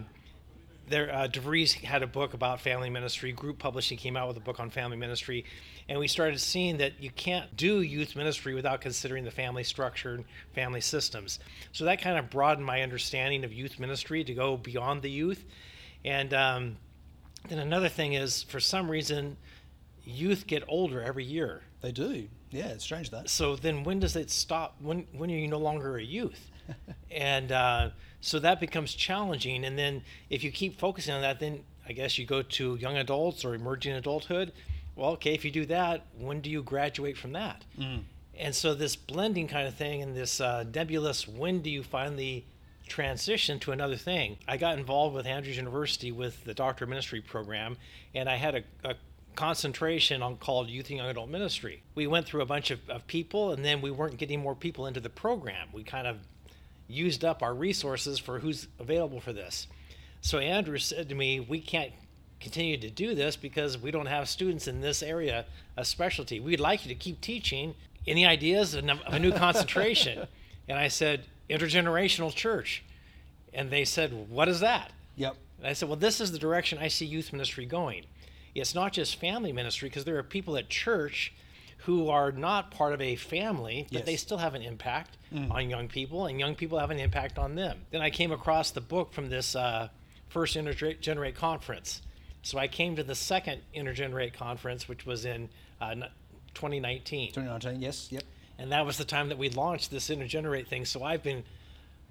there, 0.88 1.12
uh, 1.12 1.28
DeVries 1.28 1.72
had 1.72 2.02
a 2.02 2.06
book 2.06 2.34
about 2.34 2.60
family 2.60 2.90
ministry. 2.90 3.32
Group 3.32 3.58
Publishing 3.58 3.98
came 3.98 4.16
out 4.16 4.28
with 4.28 4.36
a 4.36 4.40
book 4.40 4.60
on 4.60 4.70
family 4.70 4.96
ministry 4.96 5.44
and 5.90 5.98
we 5.98 6.06
started 6.06 6.40
seeing 6.40 6.76
that 6.76 7.02
you 7.02 7.10
can't 7.10 7.56
do 7.56 7.80
youth 7.80 8.14
ministry 8.14 8.54
without 8.54 8.80
considering 8.80 9.24
the 9.24 9.30
family 9.32 9.64
structure 9.64 10.14
and 10.14 10.24
family 10.54 10.80
systems. 10.80 11.40
So 11.72 11.84
that 11.86 12.00
kind 12.00 12.16
of 12.16 12.30
broadened 12.30 12.64
my 12.64 12.82
understanding 12.82 13.42
of 13.42 13.52
youth 13.52 13.80
ministry 13.80 14.22
to 14.22 14.32
go 14.32 14.56
beyond 14.56 15.02
the 15.02 15.10
youth. 15.10 15.44
And 16.04 16.32
um, 16.32 16.76
then 17.48 17.58
another 17.58 17.88
thing 17.88 18.12
is, 18.12 18.44
for 18.44 18.60
some 18.60 18.88
reason, 18.88 19.36
youth 20.04 20.46
get 20.46 20.62
older 20.68 21.02
every 21.02 21.24
year. 21.24 21.62
They 21.80 21.90
do. 21.90 22.28
Yeah, 22.52 22.68
it's 22.68 22.84
strange 22.84 23.10
that. 23.10 23.28
So 23.28 23.56
then, 23.56 23.82
when 23.82 23.98
does 23.98 24.14
it 24.14 24.30
stop? 24.30 24.76
When 24.80 25.08
when 25.12 25.28
are 25.28 25.34
you 25.34 25.48
no 25.48 25.58
longer 25.58 25.96
a 25.96 26.02
youth? 26.02 26.50
and 27.10 27.50
uh, 27.50 27.90
so 28.20 28.38
that 28.38 28.60
becomes 28.60 28.94
challenging. 28.94 29.64
And 29.64 29.76
then, 29.76 30.02
if 30.30 30.44
you 30.44 30.52
keep 30.52 30.78
focusing 30.78 31.14
on 31.14 31.22
that, 31.22 31.40
then 31.40 31.64
I 31.88 31.92
guess 31.92 32.16
you 32.16 32.26
go 32.26 32.42
to 32.42 32.76
young 32.76 32.96
adults 32.96 33.44
or 33.44 33.56
emerging 33.56 33.94
adulthood, 33.94 34.52
well, 35.00 35.12
okay, 35.12 35.32
if 35.32 35.46
you 35.46 35.50
do 35.50 35.64
that, 35.66 36.04
when 36.18 36.42
do 36.42 36.50
you 36.50 36.62
graduate 36.62 37.16
from 37.16 37.32
that? 37.32 37.64
Mm. 37.78 38.02
And 38.38 38.54
so 38.54 38.74
this 38.74 38.96
blending 38.96 39.48
kind 39.48 39.66
of 39.66 39.74
thing 39.74 40.02
and 40.02 40.14
this 40.14 40.42
uh, 40.42 40.64
nebulous, 40.74 41.26
when 41.26 41.62
do 41.62 41.70
you 41.70 41.82
finally 41.82 42.44
transition 42.86 43.58
to 43.60 43.72
another 43.72 43.96
thing? 43.96 44.36
I 44.46 44.58
got 44.58 44.78
involved 44.78 45.14
with 45.14 45.24
Andrews 45.24 45.56
University 45.56 46.12
with 46.12 46.44
the 46.44 46.52
Doctor 46.52 46.84
of 46.84 46.90
Ministry 46.90 47.22
program, 47.22 47.78
and 48.14 48.28
I 48.28 48.36
had 48.36 48.56
a, 48.56 48.62
a 48.84 48.94
concentration 49.36 50.22
on 50.22 50.36
called 50.36 50.68
Youth 50.68 50.90
and 50.90 50.98
Young 50.98 51.08
Adult 51.08 51.30
Ministry. 51.30 51.82
We 51.94 52.06
went 52.06 52.26
through 52.26 52.42
a 52.42 52.46
bunch 52.46 52.70
of, 52.70 52.80
of 52.90 53.06
people, 53.06 53.52
and 53.52 53.64
then 53.64 53.80
we 53.80 53.90
weren't 53.90 54.18
getting 54.18 54.40
more 54.40 54.54
people 54.54 54.86
into 54.86 55.00
the 55.00 55.08
program. 55.08 55.68
We 55.72 55.82
kind 55.82 56.06
of 56.06 56.18
used 56.88 57.24
up 57.24 57.42
our 57.42 57.54
resources 57.54 58.18
for 58.18 58.38
who's 58.38 58.68
available 58.78 59.20
for 59.20 59.32
this. 59.32 59.66
So 60.20 60.40
Andrew 60.40 60.76
said 60.76 61.08
to 61.08 61.14
me, 61.14 61.40
"We 61.40 61.60
can't 61.60 61.92
continue 62.40 62.76
to 62.78 62.90
do 62.90 63.14
this 63.14 63.36
because 63.36 63.78
we 63.78 63.90
don't 63.90 64.06
have 64.06 64.28
students 64.28 64.66
in 64.66 64.80
this 64.80 65.02
area 65.02 65.44
of 65.76 65.86
specialty. 65.86 66.40
We'd 66.40 66.60
like 66.60 66.84
you 66.84 66.88
to 66.88 66.94
keep 66.98 67.20
teaching. 67.20 67.74
Any 68.06 68.24
ideas 68.26 68.74
of 68.74 68.84
a 69.06 69.18
new 69.18 69.32
concentration? 69.32 70.26
and 70.68 70.78
I 70.78 70.88
said, 70.88 71.24
intergenerational 71.50 72.34
church. 72.34 72.82
And 73.52 73.70
they 73.70 73.84
said, 73.84 74.28
what 74.30 74.48
is 74.48 74.60
that? 74.60 74.92
Yep. 75.16 75.36
And 75.58 75.66
I 75.66 75.74
said, 75.74 75.88
well, 75.88 75.96
this 75.96 76.20
is 76.20 76.32
the 76.32 76.38
direction 76.38 76.78
I 76.78 76.88
see 76.88 77.04
youth 77.04 77.32
ministry 77.32 77.66
going. 77.66 78.04
it's 78.54 78.74
not 78.74 78.92
just 78.92 79.16
family 79.16 79.52
ministry 79.52 79.88
because 79.88 80.04
there 80.04 80.16
are 80.18 80.22
people 80.22 80.56
at 80.56 80.68
church 80.68 81.32
who 81.84 82.08
are 82.08 82.32
not 82.32 82.70
part 82.70 82.92
of 82.92 83.00
a 83.00 83.16
family, 83.16 83.86
but 83.90 83.98
Yes. 83.98 84.06
they 84.06 84.16
still 84.16 84.38
have 84.38 84.54
an 84.54 84.62
impact 84.62 85.16
on 85.50 85.70
young 85.70 85.88
people, 85.88 86.26
and 86.26 86.38
young 86.40 86.54
people 86.54 86.78
have 86.78 86.90
an 86.90 86.98
impact 86.98 87.38
on 87.38 87.54
them. 87.54 87.78
Then 87.90 88.02
I 88.02 88.10
came 88.10 88.32
across 88.32 88.70
the 88.72 88.80
book 88.80 89.12
from 89.12 89.28
this 89.30 89.54
uh, 89.56 89.88
first 90.28 90.56
Intergenerate 90.56 91.34
conference. 91.36 92.02
So 92.42 92.58
I 92.58 92.68
came 92.68 92.96
to 92.96 93.02
the 93.02 93.14
second 93.14 93.60
Intergenerate 93.74 94.32
conference, 94.32 94.88
which 94.88 95.04
was 95.04 95.24
in 95.24 95.48
uh, 95.80 95.94
2019 96.54 97.28
2019, 97.28 97.80
yes, 97.80 98.08
yep. 98.10 98.24
and 98.58 98.72
that 98.72 98.84
was 98.84 98.98
the 98.98 99.04
time 99.04 99.28
that 99.28 99.38
we 99.38 99.48
launched 99.50 99.90
this 99.90 100.10
intergenerate 100.10 100.66
thing. 100.66 100.84
So 100.84 101.02
i've 101.04 101.22
been 101.22 101.44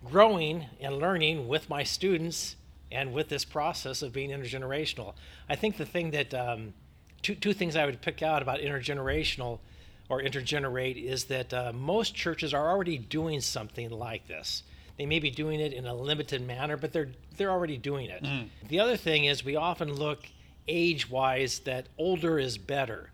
growing 0.05 0.65
and 0.79 0.97
learning 0.97 1.47
with 1.47 1.69
my 1.69 1.83
students 1.83 2.55
and 2.91 3.13
with 3.13 3.29
this 3.29 3.45
process 3.45 4.01
of 4.01 4.13
being 4.13 4.29
intergenerational. 4.29 5.13
I 5.49 5.55
think 5.55 5.77
the 5.77 5.85
thing 5.85 6.11
that 6.11 6.33
um, 6.33 6.73
two, 7.21 7.35
two 7.35 7.53
things 7.53 7.75
i 7.75 7.85
would 7.85 8.01
pick 8.01 8.21
out 8.21 8.41
about 8.41 8.59
intergenerational 8.59 9.59
or 10.07 10.21
intergenerate 10.21 10.97
is 10.97 11.25
that 11.25 11.53
uh, 11.53 11.71
most 11.73 12.15
churches 12.15 12.53
are 12.53 12.69
already 12.69 12.97
doing 12.97 13.41
something 13.41 13.89
like 13.91 14.27
this 14.27 14.63
they 14.99 15.07
may 15.07 15.17
be 15.17 15.31
doing 15.31 15.59
it 15.59 15.73
in 15.73 15.87
a 15.87 15.93
limited 15.95 16.45
manner 16.45 16.77
but 16.77 16.93
they're 16.93 17.09
they're 17.37 17.51
already 17.51 17.77
doing 17.77 18.07
it 18.07 18.23
mm. 18.23 18.47
the 18.67 18.79
other 18.79 18.95
thing 18.95 19.25
is 19.25 19.43
we 19.43 19.55
often 19.55 19.91
look 19.91 20.27
age 20.67 21.09
wise 21.09 21.59
that 21.59 21.87
older 21.97 22.37
is 22.37 22.59
better 22.59 23.09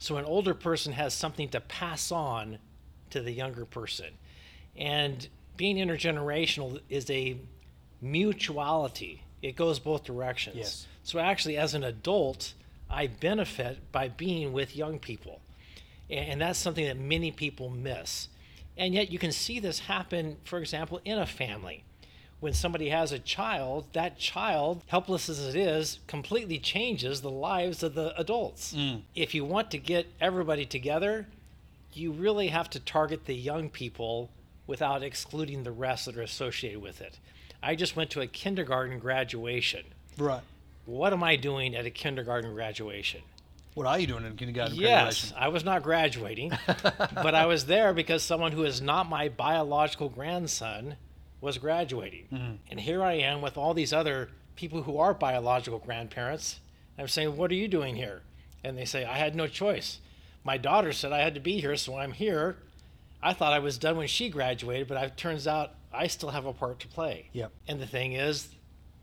so 0.00 0.16
an 0.16 0.24
older 0.24 0.54
person 0.54 0.94
has 0.94 1.12
something 1.12 1.50
to 1.50 1.60
pass 1.60 2.10
on 2.10 2.58
to 3.10 3.20
the 3.20 3.30
younger 3.30 3.66
person. 3.66 4.08
And 4.74 5.28
being 5.58 5.76
intergenerational 5.76 6.80
is 6.88 7.10
a 7.10 7.36
mutuality. 8.00 9.22
It 9.42 9.56
goes 9.56 9.78
both 9.78 10.04
directions. 10.04 10.56
Yes. 10.56 10.86
So 11.02 11.18
actually 11.18 11.58
as 11.58 11.74
an 11.74 11.84
adult, 11.84 12.54
I 12.88 13.08
benefit 13.08 13.92
by 13.92 14.08
being 14.08 14.54
with 14.54 14.74
young 14.74 14.98
people. 14.98 15.42
And 16.08 16.40
that's 16.40 16.58
something 16.58 16.86
that 16.86 16.98
many 16.98 17.30
people 17.30 17.68
miss. 17.68 18.28
And 18.80 18.94
yet 18.94 19.12
you 19.12 19.18
can 19.18 19.30
see 19.30 19.60
this 19.60 19.80
happen, 19.80 20.38
for 20.42 20.58
example, 20.58 21.02
in 21.04 21.18
a 21.18 21.26
family. 21.26 21.84
When 22.40 22.54
somebody 22.54 22.88
has 22.88 23.12
a 23.12 23.18
child, 23.18 23.84
that 23.92 24.18
child, 24.18 24.82
helpless 24.86 25.28
as 25.28 25.46
it 25.46 25.54
is, 25.54 25.98
completely 26.06 26.58
changes 26.58 27.20
the 27.20 27.30
lives 27.30 27.82
of 27.82 27.94
the 27.94 28.18
adults. 28.18 28.72
Mm. 28.72 29.02
If 29.14 29.34
you 29.34 29.44
want 29.44 29.70
to 29.72 29.78
get 29.78 30.06
everybody 30.18 30.64
together, 30.64 31.26
you 31.92 32.10
really 32.10 32.48
have 32.48 32.70
to 32.70 32.80
target 32.80 33.26
the 33.26 33.34
young 33.34 33.68
people 33.68 34.30
without 34.66 35.02
excluding 35.02 35.62
the 35.62 35.72
rest 35.72 36.06
that 36.06 36.16
are 36.16 36.22
associated 36.22 36.80
with 36.80 37.02
it. 37.02 37.18
I 37.62 37.74
just 37.74 37.96
went 37.96 38.08
to 38.12 38.22
a 38.22 38.26
kindergarten 38.26 38.98
graduation. 38.98 39.84
Right. 40.16 40.40
What 40.86 41.12
am 41.12 41.22
I 41.22 41.36
doing 41.36 41.76
at 41.76 41.84
a 41.84 41.90
kindergarten 41.90 42.54
graduation? 42.54 43.20
What 43.74 43.86
are 43.86 43.98
you 43.98 44.06
doing 44.06 44.24
in 44.24 44.36
kindergarten 44.36 44.76
Yes? 44.76 45.32
I 45.36 45.48
was 45.48 45.64
not 45.64 45.82
graduating, 45.82 46.52
but 46.86 47.34
I 47.34 47.46
was 47.46 47.66
there 47.66 47.94
because 47.94 48.22
someone 48.22 48.52
who 48.52 48.64
is 48.64 48.80
not 48.80 49.08
my 49.08 49.28
biological 49.28 50.08
grandson 50.08 50.96
was 51.40 51.58
graduating. 51.58 52.26
Mm-hmm. 52.32 52.54
And 52.70 52.80
here 52.80 53.02
I 53.02 53.14
am 53.14 53.40
with 53.40 53.56
all 53.56 53.72
these 53.74 53.92
other 53.92 54.30
people 54.56 54.82
who 54.82 54.98
are 54.98 55.14
biological 55.14 55.78
grandparents. 55.78 56.60
I'm 56.98 57.08
saying, 57.08 57.36
What 57.36 57.50
are 57.50 57.54
you 57.54 57.68
doing 57.68 57.96
here? 57.96 58.22
And 58.62 58.76
they 58.76 58.84
say, 58.84 59.04
I 59.04 59.16
had 59.16 59.34
no 59.34 59.46
choice. 59.46 60.00
My 60.44 60.58
daughter 60.58 60.92
said 60.92 61.12
I 61.12 61.20
had 61.20 61.34
to 61.34 61.40
be 61.40 61.60
here, 61.60 61.76
so 61.76 61.96
I'm 61.96 62.12
here. 62.12 62.56
I 63.22 63.32
thought 63.34 63.52
I 63.52 63.58
was 63.58 63.78
done 63.78 63.96
when 63.96 64.08
she 64.08 64.30
graduated, 64.30 64.88
but 64.88 65.02
it 65.02 65.16
turns 65.16 65.46
out 65.46 65.74
I 65.92 66.06
still 66.06 66.30
have 66.30 66.46
a 66.46 66.52
part 66.52 66.80
to 66.80 66.88
play. 66.88 67.28
Yep. 67.32 67.52
And 67.68 67.80
the 67.80 67.86
thing 67.86 68.12
is, 68.12 68.48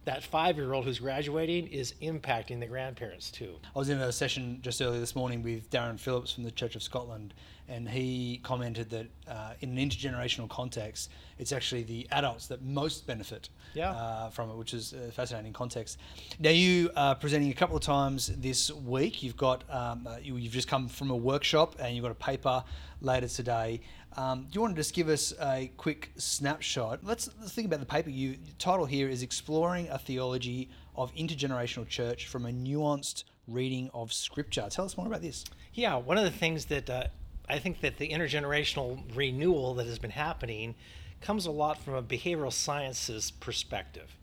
that 0.07 0.23
five 0.23 0.55
year 0.55 0.71
old 0.73 0.85
who's 0.85 0.99
graduating 0.99 1.67
is 1.67 1.93
impacting 2.01 2.61
the 2.61 2.65
grandparents 2.65 3.29
too. 3.29 3.55
I 3.75 3.79
was 3.79 3.89
in 3.89 3.99
a 3.99 4.09
session 4.09 4.59
just 4.61 4.81
earlier 4.81 5.01
this 5.01 5.17
morning 5.17 5.43
with 5.43 5.69
Darren 5.69 5.99
Phillips 5.99 6.31
from 6.31 6.45
the 6.45 6.51
Church 6.51 6.77
of 6.77 6.81
Scotland, 6.81 7.33
and 7.67 7.89
he 7.89 8.39
commented 8.41 8.89
that 8.91 9.07
uh, 9.29 9.53
in 9.59 9.77
an 9.77 9.89
intergenerational 9.89 10.47
context, 10.47 11.11
it's 11.39 11.51
actually 11.51 11.83
the 11.83 12.07
adults 12.11 12.47
that 12.47 12.61
most 12.63 13.05
benefit 13.05 13.49
Yeah. 13.73 13.91
uh, 13.91 14.29
from 14.29 14.49
it, 14.49 14.55
which 14.55 14.73
is 14.73 14.93
a 14.93 15.11
fascinating 15.11 15.51
context. 15.51 15.97
Now, 16.39 16.51
you 16.51 16.89
are 16.95 17.13
presenting 17.13 17.51
a 17.51 17.53
couple 17.53 17.75
of 17.75 17.83
times 17.83 18.27
this 18.27 18.71
week. 18.71 19.21
You've 19.21 19.35
got 19.35 19.65
um, 19.69 20.07
uh, 20.07 20.19
you, 20.23 20.37
you've 20.37 20.53
just 20.53 20.69
come 20.69 20.87
from 20.87 21.09
a 21.11 21.15
workshop, 21.17 21.75
and 21.79 21.93
you've 21.93 22.03
got 22.03 22.11
a 22.11 22.15
paper 22.15 22.63
later 23.01 23.27
today. 23.27 23.81
Um, 24.17 24.47
do 24.49 24.55
you 24.55 24.61
want 24.61 24.75
to 24.75 24.79
just 24.79 24.95
give 24.95 25.09
us 25.09 25.31
a 25.39 25.71
quick 25.77 26.11
snapshot? 26.17 27.01
Let's, 27.03 27.29
let's 27.39 27.53
think 27.53 27.67
about 27.67 27.79
the 27.79 27.85
paper. 27.85 28.09
You 28.09 28.31
the 28.33 28.51
title 28.57 28.87
here 28.87 29.07
is 29.07 29.21
exploring 29.21 29.89
a 29.89 29.99
theology 29.99 30.69
of 30.95 31.13
intergenerational 31.13 31.87
church 31.87 32.27
from 32.27 32.47
a 32.47 32.49
nuanced 32.49 33.25
reading 33.47 33.91
of 33.93 34.11
Scripture. 34.11 34.67
Tell 34.71 34.85
us 34.85 34.97
more 34.97 35.05
about 35.05 35.21
this. 35.21 35.45
Yeah, 35.73 35.95
one 35.95 36.17
of 36.17 36.23
the 36.23 36.31
things 36.31 36.65
that 36.65 36.89
uh, 36.89 37.03
I 37.47 37.59
think 37.59 37.81
that 37.81 37.97
the 37.97 38.09
intergenerational 38.09 38.99
renewal 39.15 39.75
that 39.75 39.85
has 39.85 39.99
been 39.99 40.09
happening 40.09 40.73
comes 41.21 41.45
a 41.45 41.51
lot 41.51 41.81
from 41.83 41.93
a 41.93 42.01
behavioral 42.01 42.51
sciences 42.51 43.29
perspective. 43.29 44.15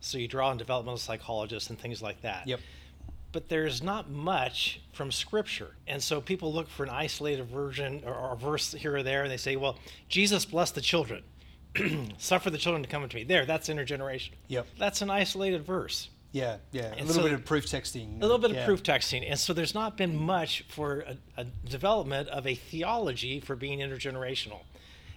So 0.00 0.18
you 0.18 0.26
draw 0.26 0.50
on 0.50 0.58
developmental 0.58 0.98
psychologists 0.98 1.70
and 1.70 1.78
things 1.78 2.02
like 2.02 2.20
that. 2.22 2.48
Yep. 2.48 2.60
But 3.36 3.50
there's 3.50 3.82
not 3.82 4.08
much 4.08 4.80
from 4.94 5.12
Scripture. 5.12 5.76
And 5.86 6.02
so 6.02 6.22
people 6.22 6.54
look 6.54 6.70
for 6.70 6.84
an 6.84 6.88
isolated 6.88 7.44
version 7.50 8.02
or, 8.06 8.14
or 8.14 8.32
a 8.32 8.36
verse 8.36 8.72
here 8.72 8.96
or 8.96 9.02
there, 9.02 9.24
and 9.24 9.30
they 9.30 9.36
say, 9.36 9.56
well, 9.56 9.76
Jesus 10.08 10.46
blessed 10.46 10.74
the 10.74 10.80
children. 10.80 11.22
Suffer 12.16 12.48
the 12.48 12.56
children 12.56 12.82
to 12.82 12.88
come 12.88 13.02
unto 13.02 13.18
me. 13.18 13.24
There, 13.24 13.44
that's 13.44 13.68
intergenerational. 13.68 14.30
Yep. 14.48 14.68
That's 14.78 15.02
an 15.02 15.10
isolated 15.10 15.66
verse. 15.66 16.08
Yeah, 16.32 16.56
yeah. 16.72 16.94
A 16.94 17.04
little 17.04 17.12
so- 17.12 17.22
bit 17.24 17.34
of 17.34 17.44
proof 17.44 17.66
texting. 17.66 18.16
A 18.16 18.22
little 18.22 18.38
bit 18.38 18.52
Yeah. 18.52 18.60
of 18.60 18.64
proof 18.64 18.82
texting. 18.82 19.30
And 19.30 19.38
so 19.38 19.52
there's 19.52 19.74
not 19.74 19.98
been 19.98 20.16
much 20.16 20.64
for 20.70 21.00
a, 21.00 21.16
a 21.36 21.44
development 21.44 22.30
of 22.30 22.46
a 22.46 22.54
theology 22.54 23.40
for 23.40 23.54
being 23.54 23.80
intergenerational. 23.80 24.60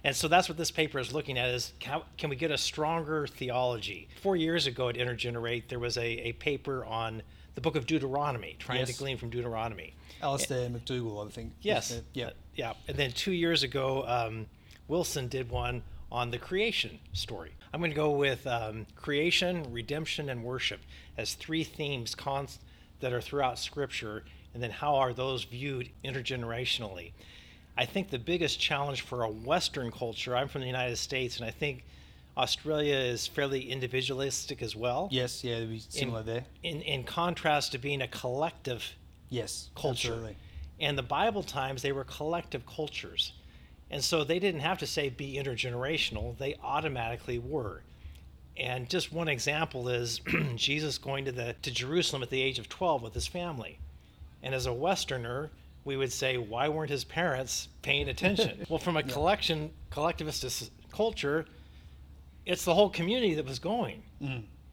And 0.03 0.13
so 0.13 0.27
that's 0.27 0.49
what 0.49 0.57
this 0.57 0.71
paper 0.71 0.99
is 0.99 1.13
looking 1.13 1.37
at 1.37 1.51
is 1.51 1.71
how, 1.85 2.03
can 2.17 2.29
we 2.29 2.35
get 2.35 2.51
a 2.51 2.57
stronger 2.57 3.27
theology? 3.27 4.09
Four 4.21 4.35
years 4.35 4.67
ago 4.67 4.89
at 4.89 4.95
Intergenerate, 4.95 5.69
there 5.69 5.79
was 5.79 5.97
a, 5.97 6.27
a 6.27 6.33
paper 6.33 6.83
on 6.83 7.21
the 7.55 7.61
book 7.61 7.75
of 7.75 7.85
Deuteronomy, 7.85 8.55
trying 8.59 8.79
Yes. 8.79 8.89
to 8.91 8.97
glean 8.97 9.17
from 9.17 9.29
Deuteronomy. 9.29 9.93
Alistair 10.21 10.69
McDougall, 10.69 11.25
I 11.25 11.29
think. 11.31 11.53
Yes. 11.61 12.01
Yeah. 12.13 12.31
Yeah. 12.55 12.73
And 12.87 12.97
then 12.97 13.11
two 13.11 13.31
years 13.31 13.63
ago, 13.63 14.05
um, 14.07 14.47
Wilson 14.87 15.27
did 15.27 15.49
one 15.49 15.83
on 16.11 16.31
the 16.31 16.37
creation 16.37 16.99
story. 17.13 17.51
I'm 17.73 17.79
going 17.79 17.91
to 17.91 17.95
go 17.95 18.11
with 18.11 18.45
um, 18.47 18.85
creation, 18.95 19.71
redemption, 19.71 20.29
and 20.29 20.43
worship 20.43 20.79
as 21.17 21.35
three 21.35 21.63
themes 21.63 22.15
const- 22.15 22.59
that 22.99 23.13
are 23.13 23.21
throughout 23.21 23.57
Scripture, 23.59 24.23
and 24.53 24.61
then 24.61 24.71
how 24.71 24.95
are 24.95 25.13
those 25.13 25.43
viewed 25.43 25.89
intergenerationally. 26.03 27.11
I 27.77 27.85
think 27.85 28.09
the 28.09 28.19
biggest 28.19 28.59
challenge 28.59 29.01
for 29.01 29.23
a 29.23 29.29
Western 29.29 29.91
culture, 29.91 30.35
I'm 30.35 30.49
from 30.49 30.61
the 30.61 30.67
United 30.67 30.97
States, 30.97 31.37
and 31.37 31.45
I 31.45 31.51
think 31.51 31.85
Australia 32.37 32.95
is 32.95 33.27
fairly 33.27 33.69
individualistic 33.69 34.61
as 34.61 34.75
well. 34.75 35.09
Yes, 35.11 35.43
yeah, 35.43 35.65
similar 35.89 36.23
there. 36.23 36.45
In, 36.63 36.81
in 36.81 37.03
contrast 37.03 37.73
to 37.73 37.77
being 37.77 38.01
a 38.01 38.07
collective 38.07 38.95
Yes, 39.29 39.69
culture. 39.75 40.09
absolutely. 40.09 40.37
And 40.79 40.97
the 40.97 41.03
Bible 41.03 41.43
times, 41.43 41.81
they 41.81 41.91
were 41.91 42.05
collective 42.05 42.65
cultures. 42.65 43.33
And 43.91 44.03
so 44.03 44.23
they 44.23 44.39
didn't 44.39 44.61
have 44.61 44.77
to 44.79 44.87
say 44.87 45.09
be 45.09 45.35
intergenerational, 45.35 46.37
they 46.37 46.55
automatically 46.63 47.39
were. 47.39 47.81
And 48.57 48.89
just 48.89 49.11
one 49.11 49.27
example 49.27 49.89
is 49.89 50.21
Jesus 50.55 50.97
going 50.97 51.25
to 51.25 51.31
the 51.31 51.55
to 51.61 51.71
Jerusalem 51.71 52.23
at 52.23 52.29
the 52.29 52.41
age 52.41 52.59
of 52.59 52.69
12 52.69 53.01
with 53.01 53.13
his 53.13 53.27
family. 53.27 53.79
And 54.43 54.53
as 54.53 54.65
a 54.65 54.73
Westerner, 54.73 55.49
we 55.85 55.97
would 55.97 56.11
say, 56.11 56.37
why 56.37 56.69
weren't 56.69 56.91
his 56.91 57.03
parents 57.03 57.69
paying 57.81 58.09
attention? 58.09 58.65
well, 58.69 58.79
from 58.79 58.97
a 58.97 59.03
collection 59.03 59.71
collectivist 59.89 60.71
culture, 60.91 61.45
it's 62.49 62.65
the 62.65 62.73
whole 62.73 62.89
community 62.89 63.35
that 63.35 63.45
was 63.45 63.59
going 63.59 64.01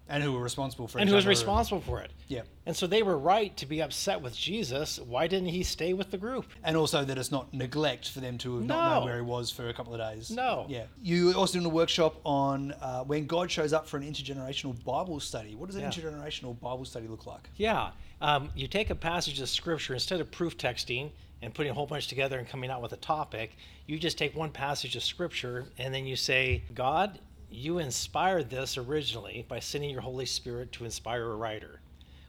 And 0.08 0.22
who 0.22 0.32
were 0.32 0.40
responsible 0.40 0.86
for 0.88 0.98
it. 0.98 1.00
and 1.02 1.10
who 1.10 1.16
was 1.16 1.26
responsible 1.26 1.80
for 1.80 2.00
it. 2.00 2.10
Yeah. 2.28 2.42
And 2.64 2.76
so 2.76 2.86
they 2.86 3.02
were 3.02 3.18
right 3.18 3.56
to 3.56 3.66
be 3.66 3.82
upset 3.82 4.20
with 4.20 4.36
Jesus. 4.36 4.98
Why 5.00 5.26
didn't 5.26 5.48
he 5.48 5.62
stay 5.64 5.92
with 5.94 6.10
the 6.12 6.16
group? 6.18 6.46
And 6.64 6.76
also 6.76 7.04
that 7.04 7.18
it's 7.18 7.32
not 7.32 7.52
neglect 7.52 8.08
for 8.10 8.20
them 8.20 8.38
to 8.38 8.56
have 8.56 8.64
not 8.66 8.94
known 9.00 9.04
where 9.04 9.16
he 9.16 9.22
was 9.22 9.50
for 9.50 9.68
a 9.68 9.74
couple 9.74 9.92
of 9.94 10.00
days. 10.00 10.30
No. 10.30 10.64
Yeah. 10.68 10.84
You 11.02 11.32
also 11.34 11.54
doing 11.54 11.66
a 11.66 11.74
workshop 11.82 12.14
on 12.24 12.72
uh, 12.80 13.02
when 13.04 13.26
God 13.26 13.50
shows 13.50 13.72
up 13.72 13.86
for 13.88 13.96
an 13.96 14.04
intergenerational 14.04 14.74
Bible 14.84 15.18
study. 15.20 15.54
What 15.56 15.66
does 15.66 15.76
an 15.76 15.82
Yeah. 15.82 15.90
intergenerational 15.90 16.58
Bible 16.60 16.84
study 16.84 17.08
look 17.08 17.26
like? 17.26 17.50
Yeah. 17.56 17.90
Um, 18.20 18.50
you 18.54 18.68
take 18.68 18.90
a 18.90 18.94
passage 18.94 19.40
of 19.40 19.48
scripture 19.48 19.92
instead 19.94 20.20
of 20.20 20.30
proof 20.30 20.56
texting 20.56 21.10
and 21.42 21.52
putting 21.52 21.70
a 21.70 21.74
whole 21.74 21.86
bunch 21.86 22.06
together 22.08 22.38
and 22.38 22.48
coming 22.48 22.70
out 22.70 22.80
with 22.80 22.92
a 22.92 22.96
topic, 22.96 23.56
you 23.86 23.98
just 23.98 24.16
take 24.18 24.34
one 24.36 24.50
passage 24.50 24.96
of 24.96 25.02
scripture 25.04 25.66
and 25.78 25.92
then 25.92 26.06
you 26.06 26.16
say, 26.16 26.62
God, 26.74 27.18
you 27.50 27.78
inspired 27.78 28.50
this 28.50 28.76
originally 28.76 29.44
by 29.48 29.60
sending 29.60 29.90
your 29.90 30.00
Holy 30.00 30.26
Spirit 30.26 30.72
to 30.72 30.84
inspire 30.84 31.30
a 31.30 31.36
writer. 31.36 31.80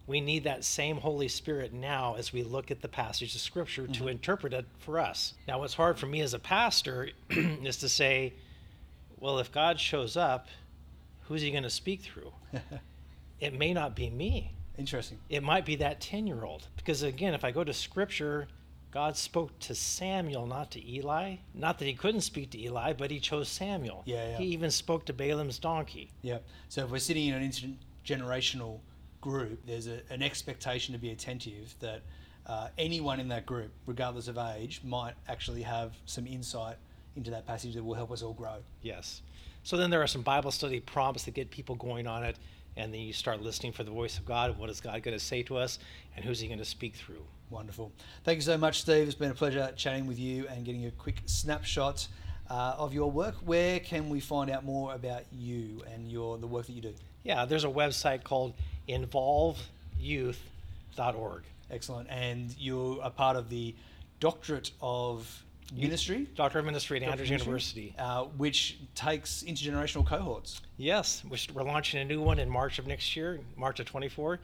We 0.06 0.22
need 0.22 0.46
that 0.46 0.64
same 0.64 0.98
Holy 0.98 1.28
Spirit 1.28 1.74
now 1.74 2.16
as 2.16 2.32
we 2.32 2.44
look 2.44 2.72
at 2.72 2.82
the 2.82 2.88
passage 2.88 3.36
of 3.36 3.42
Scripture 3.42 3.88
to 3.88 3.94
mm-hmm. 3.94 4.08
interpret 4.08 4.54
it 4.54 4.66
for 4.80 5.00
us. 5.00 5.34
Now, 5.48 5.60
what's 5.60 5.74
hard 5.74 6.00
for 6.00 6.06
me 6.06 6.22
as 6.22 6.34
a 6.34 6.40
pastor 6.40 7.10
is 7.30 7.78
to 7.78 7.90
say, 7.90 8.34
well, 9.20 9.40
if 9.40 9.52
God 9.52 9.80
shows 9.80 10.16
up, 10.16 10.48
who's 11.24 11.42
he 11.42 11.52
going 11.52 11.64
to 11.64 11.70
speak 11.70 12.02
through? 12.02 12.32
it 13.42 13.54
may 13.54 13.74
not 13.74 13.96
be 13.96 14.10
me. 14.10 14.54
Interesting. 14.78 15.18
It 15.30 15.44
might 15.44 15.66
be 15.66 15.76
that 15.78 16.00
10 16.00 16.28
year 16.28 16.44
old. 16.44 16.68
Because 16.78 17.04
again, 17.04 17.34
if 17.34 17.44
I 17.44 17.52
go 17.52 17.64
to 17.64 17.74
scripture, 17.74 18.48
God 18.92 19.18
spoke 19.18 19.58
to 19.60 19.76
Samuel, 19.76 20.48
not 20.48 20.72
to 20.72 20.90
Eli. 20.90 21.38
Not 21.54 21.78
that 21.80 21.86
he 21.86 21.94
couldn't 21.94 22.22
speak 22.22 22.52
to 22.52 22.60
Eli, 22.60 22.94
but 22.94 23.12
he 23.12 23.20
chose 23.20 23.50
Samuel. 23.50 24.04
Yeah, 24.06 24.30
yeah. 24.30 24.38
He 24.38 24.46
even 24.46 24.72
spoke 24.72 25.06
to 25.06 25.14
Balaam's 25.14 25.60
donkey. 25.60 26.12
Yep. 26.22 26.46
So 26.70 26.86
if 26.86 26.92
we're 26.92 27.00
sitting 27.00 27.28
in 27.28 27.36
an 27.36 27.50
intergenerational 27.50 28.80
group, 29.22 29.60
there's 29.66 29.88
a, 29.88 30.02
an 30.10 30.24
expectation 30.24 30.94
to 30.94 31.00
be 31.00 31.12
attentive 31.12 31.76
that 31.80 32.02
uh, 32.46 32.70
anyone 32.78 33.20
in 33.20 33.28
that 33.28 33.46
group, 33.46 33.72
regardless 33.86 34.30
of 34.30 34.38
age, 34.38 34.82
might 34.84 35.16
actually 35.28 35.64
have 35.64 35.94
some 36.06 36.26
insight 36.26 36.78
into 37.18 37.30
that 37.32 37.46
passage 37.46 37.74
that 37.76 37.84
will 37.84 37.96
help 37.96 38.12
us 38.12 38.22
all 38.22 38.34
grow. 38.34 38.58
Yes. 38.82 39.22
So 39.64 39.76
then 39.76 39.90
there 39.90 40.02
are 40.02 40.08
some 40.08 40.22
Bible 40.22 40.52
study 40.52 40.80
prompts 40.80 41.26
that 41.26 41.34
get 41.34 41.52
people 41.52 41.76
going 41.76 42.08
on 42.08 42.24
it, 42.24 42.38
and 42.78 42.94
then 42.94 43.02
you 43.02 43.12
start 43.12 43.42
listening 43.42 43.74
for 43.74 43.84
the 43.84 43.92
voice 43.92 44.18
of 44.18 44.26
God. 44.26 44.58
What 44.58 44.70
is 44.70 44.80
God 44.80 45.04
going 45.04 45.18
to 45.18 45.24
say 45.24 45.44
to 45.44 45.58
us, 45.58 45.78
and 46.16 46.24
who's 46.24 46.40
He 46.40 46.48
going 46.48 46.60
to 46.60 46.66
speak 46.66 46.96
through? 46.96 47.26
Wonderful. 47.50 47.92
Thank 48.24 48.38
you 48.38 48.42
so 48.42 48.58
much, 48.58 48.82
Steve. 48.82 49.08
It's 49.08 49.16
been 49.16 49.32
a 49.32 49.36
pleasure 49.36 49.72
chatting 49.76 50.06
with 50.06 50.20
you 50.20 50.48
and 50.50 50.66
getting 50.66 50.86
a 50.86 50.92
quick 50.92 51.22
snapshot 51.26 52.08
uh, 52.50 52.76
of 52.78 52.94
your 52.94 53.10
work. 53.10 53.36
Where 53.46 53.80
can 53.80 54.10
we 54.10 54.20
find 54.20 54.50
out 54.50 54.66
more 54.66 54.94
about 54.94 55.24
you 55.32 55.82
and 55.94 56.12
your 56.12 56.38
the 56.38 56.48
work 56.48 56.66
that 56.66 56.74
you 56.74 56.82
do? 56.82 56.94
Yeah, 57.24 57.46
there's 57.46 57.64
a 57.64 57.70
website 57.70 58.24
called 58.24 58.54
involveyouth.org. 58.90 61.44
Excellent. 61.72 62.10
And 62.10 62.54
you're 62.58 63.00
a 63.02 63.10
part 63.10 63.38
of 63.38 63.50
the 63.50 63.74
Doctorate 64.20 64.72
of 64.82 65.44
Ministry, 65.76 66.28
Doctor 66.36 66.60
of 66.60 66.66
Ministry 66.66 66.98
at 66.98 67.02
Doctor 67.08 67.24
Andrews 67.24 67.42
University. 67.42 67.94
uh, 68.00 68.24
which 68.24 68.78
takes 68.96 69.44
intergenerational 69.44 70.06
cohorts. 70.06 70.62
Yes, 70.78 71.24
we're 71.30 71.38
we're 71.54 71.64
launching 71.64 72.00
a 72.00 72.06
new 72.06 72.22
one 72.22 72.40
in 72.40 72.50
March 72.50 72.80
of 72.80 72.88
next 72.88 73.16
year, 73.16 73.40
March 73.56 73.80
of 73.80 73.86
24. 73.86 74.40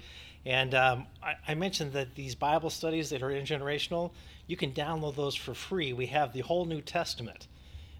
And 0.46 0.76
um, 0.76 1.08
I, 1.24 1.36
I 1.48 1.54
mentioned 1.56 1.94
that 1.94 2.16
these 2.16 2.36
Bible 2.36 2.70
studies 2.70 3.10
that 3.12 3.24
are 3.24 3.30
intergenerational, 3.30 4.12
you 4.48 4.58
can 4.58 4.74
download 4.74 5.16
those 5.16 5.36
for 5.36 5.54
free. 5.54 5.94
We 5.94 6.08
have 6.08 6.34
the 6.34 6.42
whole 6.42 6.66
New 6.66 6.82
Testament. 6.82 7.48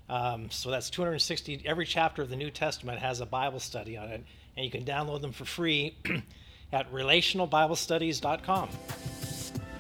Um, 0.10 0.52
so 0.52 0.70
that's 0.70 0.90
260, 0.90 1.62
every 1.66 1.86
chapter 1.86 2.22
of 2.22 2.30
the 2.30 2.36
New 2.36 2.52
Testament 2.52 3.00
has 3.00 3.22
a 3.22 3.26
Bible 3.26 3.62
study 3.62 3.96
on 3.96 4.10
it, 4.10 4.24
and 4.58 4.66
you 4.66 4.70
can 4.70 4.84
download 4.84 5.22
them 5.22 5.32
for 5.32 5.46
free 5.46 5.96
at 6.74 6.92
relationalbiblestudies.com. 6.92 8.70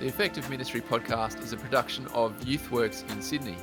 The 0.03 0.09
Effective 0.09 0.49
Ministry 0.49 0.81
podcast 0.81 1.41
is 1.41 1.53
a 1.53 1.55
production 1.55 2.07
of 2.07 2.37
YouthWorks 2.41 3.09
in 3.09 3.21
Sydney. 3.21 3.55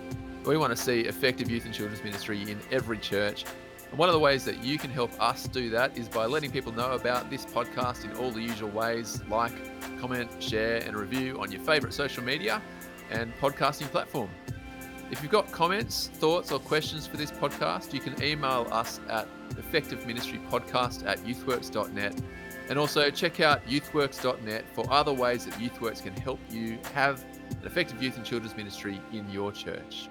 We 0.47 0.57
want 0.57 0.75
to 0.75 0.83
see 0.83 1.01
effective 1.01 1.51
youth 1.51 1.67
and 1.67 1.75
children's 1.75 2.03
ministry 2.03 2.51
in 2.51 2.59
every 2.71 2.97
church. 2.97 3.45
And 3.91 3.99
one 3.99 4.09
of 4.09 4.15
the 4.15 4.21
ways 4.21 4.47
that 4.47 4.65
you 4.65 4.79
can 4.79 4.91
help 4.91 5.11
us 5.21 5.47
do 5.47 5.69
that 5.69 5.99
is 5.99 6.09
by 6.09 6.25
letting 6.25 6.51
people 6.51 6.73
know 6.73 6.93
about 6.93 7.29
this 7.29 7.45
podcast 7.45 8.07
in 8.07 8.17
all 8.17 8.31
the 8.31 8.41
usual 8.41 8.71
ways 8.71 9.21
like, 9.29 9.53
comment, 10.01 10.31
share, 10.43 10.79
and 10.79 10.97
review 10.97 11.39
on 11.39 11.53
your 11.53 11.61
favourite 11.61 11.93
social 11.93 12.25
media 12.25 12.63
and 13.11 13.37
podcasting 13.37 13.91
platform. 13.91 14.31
If 15.11 15.23
you've 15.23 15.33
got 15.33 15.53
comments, 15.53 16.09
thoughts, 16.15 16.53
or 16.53 16.59
questions 16.59 17.07
for 17.07 17.19
this 17.19 17.31
podcast, 17.31 17.93
you 17.93 18.01
can 18.01 18.15
email 18.25 18.67
us 18.71 18.99
at 19.11 19.29
effectiveministrypodcast 19.57 21.07
at 21.07 21.19
youthworks.net. 21.19 22.15
And 22.71 22.79
also 22.79 23.11
check 23.11 23.41
out 23.41 23.67
youthworks.net 23.67 24.65
for 24.73 24.91
other 24.93 25.13
ways 25.13 25.45
that 25.45 25.55
YouthWorks 25.55 26.05
can 26.05 26.15
help 26.15 26.39
you 26.49 26.79
have 26.95 27.25
an 27.51 27.67
effective 27.67 28.01
youth 28.01 28.17
and 28.17 28.25
children's 28.25 28.57
ministry 28.57 29.01
in 29.13 29.29
your 29.29 29.51
church. 29.51 30.09